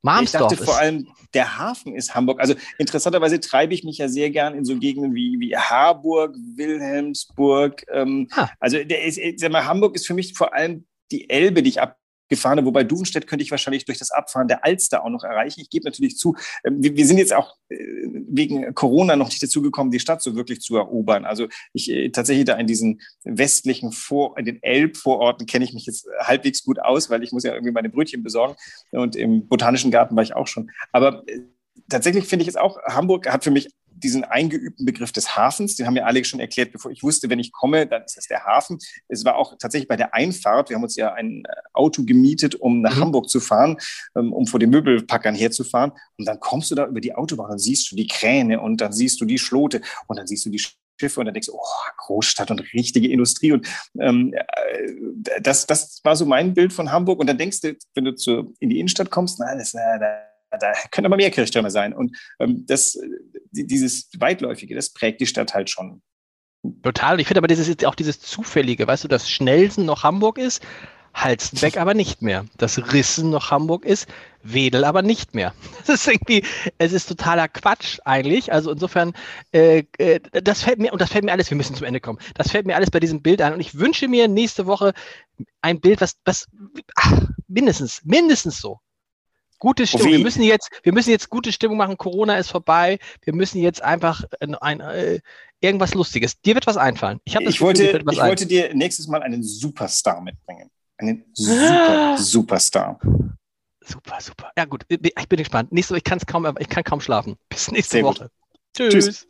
Marmsdorf. 0.03 0.51
Ich 0.51 0.57
dachte 0.59 0.65
vor 0.65 0.79
allem, 0.79 1.07
der 1.33 1.57
Hafen 1.57 1.95
ist 1.95 2.15
Hamburg. 2.15 2.39
Also 2.39 2.55
interessanterweise 2.77 3.39
treibe 3.39 3.73
ich 3.73 3.83
mich 3.83 3.97
ja 3.97 4.07
sehr 4.07 4.29
gern 4.29 4.53
in 4.53 4.65
so 4.65 4.77
Gegenden 4.77 5.15
wie, 5.15 5.39
wie 5.39 5.55
Harburg, 5.55 6.35
Wilhelmsburg. 6.55 7.83
Ähm, 7.91 8.27
ah. 8.31 8.49
Also 8.59 8.83
der 8.83 9.03
ist, 9.03 9.19
sag 9.39 9.51
mal, 9.51 9.65
Hamburg 9.65 9.95
ist 9.95 10.07
für 10.07 10.13
mich 10.13 10.33
vor 10.33 10.53
allem 10.53 10.85
die 11.11 11.29
Elbe, 11.29 11.61
die 11.63 11.69
ich 11.69 11.81
ab 11.81 11.97
gefahren. 12.31 12.65
Wobei 12.65 12.83
Duvenstedt 12.83 13.27
könnte 13.27 13.43
ich 13.43 13.51
wahrscheinlich 13.51 13.85
durch 13.85 13.99
das 13.99 14.09
Abfahren 14.09 14.47
der 14.47 14.65
Alster 14.65 15.05
auch 15.05 15.09
noch 15.09 15.23
erreichen. 15.23 15.59
Ich 15.59 15.69
gebe 15.69 15.85
natürlich 15.85 16.17
zu, 16.17 16.35
ähm, 16.63 16.81
wir, 16.81 16.95
wir 16.95 17.05
sind 17.05 17.19
jetzt 17.19 17.33
auch 17.33 17.57
äh, 17.69 17.75
wegen 17.77 18.73
Corona 18.73 19.15
noch 19.15 19.27
nicht 19.27 19.43
dazu 19.43 19.61
gekommen, 19.61 19.91
die 19.91 19.99
Stadt 19.99 20.23
so 20.23 20.35
wirklich 20.35 20.61
zu 20.61 20.77
erobern. 20.77 21.25
Also 21.25 21.47
ich 21.73 21.91
äh, 21.91 22.09
tatsächlich 22.09 22.45
da 22.45 22.55
in 22.55 22.65
diesen 22.65 23.01
westlichen 23.23 23.91
Vor, 23.91 24.37
in 24.39 24.45
den 24.45 24.63
Elbvororten 24.63 25.45
kenne 25.45 25.65
ich 25.65 25.73
mich 25.73 25.85
jetzt 25.85 26.07
halbwegs 26.19 26.63
gut 26.63 26.79
aus, 26.79 27.11
weil 27.11 27.21
ich 27.21 27.31
muss 27.31 27.43
ja 27.43 27.53
irgendwie 27.53 27.73
meine 27.73 27.89
Brötchen 27.89 28.23
besorgen. 28.23 28.55
Und 28.91 29.15
im 29.15 29.47
Botanischen 29.47 29.91
Garten 29.91 30.15
war 30.15 30.23
ich 30.23 30.35
auch 30.35 30.47
schon. 30.47 30.71
Aber 30.91 31.23
äh, 31.27 31.41
tatsächlich 31.89 32.25
finde 32.25 32.43
ich 32.43 32.47
jetzt 32.47 32.59
auch, 32.59 32.81
Hamburg 32.83 33.31
hat 33.31 33.43
für 33.43 33.51
mich 33.51 33.69
diesen 34.03 34.23
eingeübten 34.23 34.85
Begriff 34.85 35.11
des 35.11 35.35
Hafens, 35.35 35.75
den 35.75 35.87
haben 35.87 35.95
ja 35.95 36.05
Alex 36.05 36.27
schon 36.27 36.39
erklärt, 36.39 36.71
bevor 36.71 36.91
ich 36.91 37.03
wusste, 37.03 37.29
wenn 37.29 37.39
ich 37.39 37.51
komme, 37.51 37.87
dann 37.87 38.03
ist 38.03 38.17
das 38.17 38.27
der 38.27 38.45
Hafen. 38.45 38.79
Es 39.07 39.25
war 39.25 39.35
auch 39.35 39.57
tatsächlich 39.57 39.87
bei 39.87 39.97
der 39.97 40.13
Einfahrt, 40.13 40.69
wir 40.69 40.75
haben 40.75 40.83
uns 40.83 40.95
ja 40.95 41.13
ein 41.13 41.43
äh, 41.45 41.49
Auto 41.73 42.03
gemietet, 42.03 42.55
um 42.55 42.81
nach 42.81 42.95
mhm. 42.95 43.01
Hamburg 43.01 43.29
zu 43.29 43.39
fahren, 43.39 43.77
ähm, 44.15 44.33
um 44.33 44.45
vor 44.45 44.59
den 44.59 44.69
Möbelpackern 44.69 45.35
herzufahren. 45.35 45.91
Und 46.17 46.27
dann 46.27 46.39
kommst 46.39 46.71
du 46.71 46.75
da 46.75 46.85
über 46.87 47.01
die 47.01 47.13
Autobahn 47.13 47.51
und 47.51 47.59
siehst 47.59 47.91
du 47.91 47.95
die 47.95 48.07
Kräne 48.07 48.59
und 48.59 48.81
dann 48.81 48.93
siehst 48.93 49.21
du 49.21 49.25
die 49.25 49.37
Schlote 49.37 49.81
und 50.07 50.17
dann 50.17 50.27
siehst 50.27 50.45
du 50.45 50.49
die 50.49 50.61
Schiffe 50.99 51.19
und 51.19 51.25
dann 51.25 51.33
denkst 51.33 51.47
du, 51.47 51.53
oh, 51.55 51.91
Großstadt 51.97 52.51
und 52.51 52.61
richtige 52.73 53.09
Industrie. 53.09 53.51
Und 53.51 53.67
ähm, 53.99 54.33
äh, 54.33 55.41
das, 55.41 55.65
das 55.65 56.01
war 56.03 56.15
so 56.15 56.25
mein 56.25 56.53
Bild 56.53 56.73
von 56.73 56.91
Hamburg. 56.91 57.19
Und 57.19 57.27
dann 57.27 57.37
denkst 57.37 57.61
du, 57.61 57.75
wenn 57.95 58.05
du 58.05 58.15
zu, 58.15 58.53
in 58.59 58.69
die 58.69 58.79
Innenstadt 58.79 59.09
kommst, 59.09 59.39
na, 59.39 59.55
das, 59.55 59.73
na, 59.73 59.97
da 59.97 60.30
können 60.91 61.05
aber 61.05 61.17
mehr 61.17 61.31
Kirchtürme 61.31 61.71
sein. 61.71 61.93
Und 61.93 62.17
ähm, 62.39 62.65
das, 62.67 62.97
dieses 63.51 64.09
Weitläufige, 64.17 64.75
das 64.75 64.91
prägt 64.91 65.21
die 65.21 65.27
Stadt 65.27 65.53
halt 65.53 65.69
schon. 65.69 66.01
Total. 66.83 67.19
Ich 67.19 67.27
finde 67.27 67.39
aber, 67.39 67.51
jetzt 67.51 67.85
auch 67.85 67.95
dieses 67.95 68.19
Zufällige, 68.19 68.85
weißt 68.85 69.03
du, 69.03 69.07
dass 69.07 69.29
Schnellsen 69.29 69.85
noch 69.85 70.03
Hamburg 70.03 70.37
ist, 70.37 70.61
Halstenbeck 71.13 71.77
aber 71.77 71.93
nicht 71.93 72.21
mehr. 72.21 72.45
Dass 72.57 72.93
Rissen 72.93 73.31
noch 73.31 73.51
Hamburg 73.51 73.85
ist, 73.85 74.07
Wedel 74.43 74.85
aber 74.85 75.01
nicht 75.01 75.33
mehr. 75.33 75.53
Das 75.87 76.01
ist 76.01 76.07
irgendwie, 76.07 76.43
es 76.77 76.93
ist 76.93 77.07
totaler 77.07 77.47
Quatsch 77.47 77.99
eigentlich. 78.05 78.53
Also 78.53 78.71
insofern, 78.71 79.13
äh, 79.51 79.83
äh, 79.97 80.19
das 80.31 80.63
fällt 80.63 80.79
mir, 80.79 80.93
und 80.93 81.01
das 81.01 81.11
fällt 81.11 81.25
mir 81.25 81.31
alles, 81.31 81.49
wir 81.49 81.57
müssen 81.57 81.75
zum 81.75 81.87
Ende 81.87 81.99
kommen, 81.99 82.19
das 82.35 82.51
fällt 82.51 82.67
mir 82.67 82.75
alles 82.75 82.91
bei 82.91 82.99
diesem 82.99 83.21
Bild 83.21 83.41
ein. 83.41 83.53
Und 83.53 83.59
ich 83.59 83.77
wünsche 83.77 84.07
mir 84.07 84.27
nächste 84.27 84.67
Woche 84.67 84.93
ein 85.61 85.81
Bild, 85.81 85.99
was, 85.99 86.17
was 86.23 86.47
ach, 86.95 87.23
mindestens, 87.47 88.01
mindestens 88.05 88.61
so 88.61 88.79
Gute 89.61 89.85
Stimmung. 89.85 90.07
Wir 90.07 90.19
müssen 90.19 90.41
jetzt, 90.41 90.71
wir 90.81 90.91
müssen 90.91 91.11
jetzt 91.11 91.29
gute 91.29 91.51
Stimmung 91.51 91.77
machen. 91.77 91.95
Corona 91.95 92.35
ist 92.37 92.49
vorbei. 92.49 92.97
Wir 93.21 93.35
müssen 93.35 93.61
jetzt 93.61 93.83
einfach 93.83 94.23
ein, 94.39 94.55
ein, 94.55 94.79
äh, 94.79 95.19
irgendwas 95.59 95.93
Lustiges. 95.93 96.41
Dir 96.41 96.55
wird 96.55 96.65
was 96.65 96.77
einfallen. 96.77 97.19
Ich, 97.25 97.35
ich, 97.35 97.45
Gefühl, 97.45 97.67
wollte, 97.67 97.83
ich 97.83 98.21
ein. 98.21 98.27
wollte 98.27 98.47
dir 98.47 98.73
nächstes 98.73 99.07
Mal 99.07 99.21
einen 99.21 99.43
Superstar 99.43 100.19
mitbringen. 100.19 100.71
Einen 100.97 101.25
super, 101.33 102.17
Superstar. 102.17 102.99
Super, 103.81 104.17
super. 104.19 104.49
Ja 104.57 104.65
gut, 104.65 104.83
ich 104.89 104.99
bin 104.99 105.37
gespannt. 105.37 105.71
Nächste 105.71 105.93
Woche, 105.93 105.99
ich 105.99 106.05
kann 106.05 106.17
es 106.17 106.25
kaum, 106.25 106.55
ich 106.57 106.67
kann 106.67 106.83
kaum 106.83 106.99
schlafen. 106.99 107.35
Bis 107.49 107.69
nächste 107.71 107.97
Sehr 107.97 108.03
Woche. 108.03 108.31
Tschüss. 108.75 108.93
Tschüss. 108.93 109.27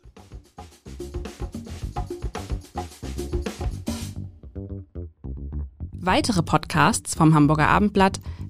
Weitere 5.92 6.42
Podcasts 6.42 7.14
vom 7.14 7.34
Hamburger 7.34 7.68
Abendblatt 7.68 8.18